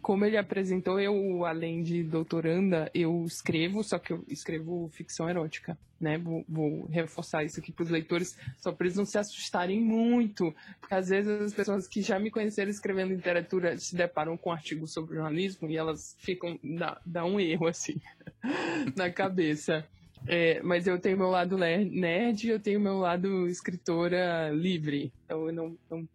[0.01, 5.77] como ele apresentou, eu, além de doutoranda, eu escrevo, só que eu escrevo ficção erótica,
[5.99, 6.17] né?
[6.17, 10.53] Vou, vou reforçar isso aqui para os leitores, só para eles não se assustarem muito,
[10.79, 14.93] porque às vezes as pessoas que já me conheceram escrevendo literatura se deparam com artigos
[14.93, 17.99] sobre jornalismo e elas ficam, dá, dá um erro, assim,
[18.95, 19.85] na cabeça.
[20.27, 25.47] É, mas eu tenho meu lado nerd e eu tenho meu lado escritora livre, então
[25.47, 26.07] eu não, não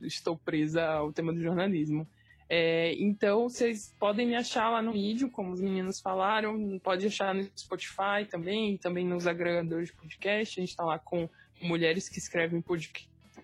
[0.00, 2.06] estou presa ao tema do jornalismo.
[2.48, 7.34] É, então, vocês podem me achar lá no vídeo, como os meninos falaram, pode achar
[7.34, 10.60] no Spotify também, também nos agregadores de podcast.
[10.60, 11.28] A gente está lá com
[11.60, 12.62] mulheres que escrevem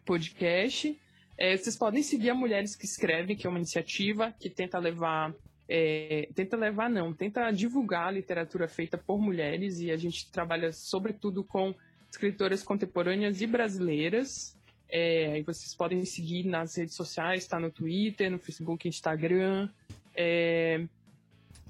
[0.05, 1.01] podcast.
[1.40, 5.34] É, vocês podem seguir a Mulheres que Escrevem, que é uma iniciativa que tenta levar.
[5.66, 10.72] É, tenta levar, não, tenta divulgar a literatura feita por mulheres e a gente trabalha
[10.72, 11.72] sobretudo com
[12.11, 14.59] escritoras contemporâneas e brasileiras.
[14.91, 19.68] É, vocês podem seguir nas redes sociais, está no Twitter, no Facebook, Instagram.
[20.14, 20.84] É,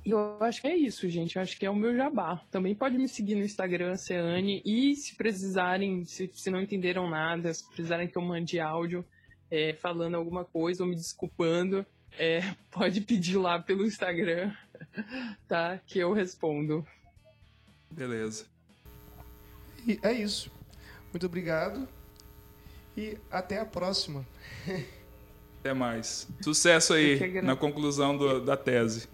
[0.05, 1.37] e eu acho que é isso, gente.
[1.37, 2.43] Eu acho que é o meu jabá.
[2.51, 4.63] Também pode me seguir no Instagram, Ceane.
[4.65, 9.05] E se precisarem, se, se não entenderam nada, se precisarem que eu mande áudio
[9.51, 11.85] é, falando alguma coisa ou me desculpando,
[12.19, 12.41] é,
[12.71, 14.55] pode pedir lá pelo Instagram,
[15.47, 15.79] tá?
[15.87, 16.87] Que eu respondo.
[17.91, 18.47] Beleza.
[19.87, 20.51] E é isso.
[21.13, 21.89] Muito obrigado.
[22.97, 24.25] E até a próxima.
[25.61, 26.27] Até mais.
[26.41, 29.07] Sucesso aí na conclusão do, da tese.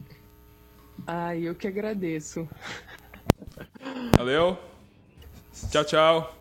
[1.05, 2.49] Ai, eu que agradeço.
[4.17, 4.57] Valeu.
[5.73, 6.37] Tchau, tchau.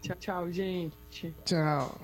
[0.00, 1.34] Tchau, tchau, gente.
[1.44, 2.00] Tchau.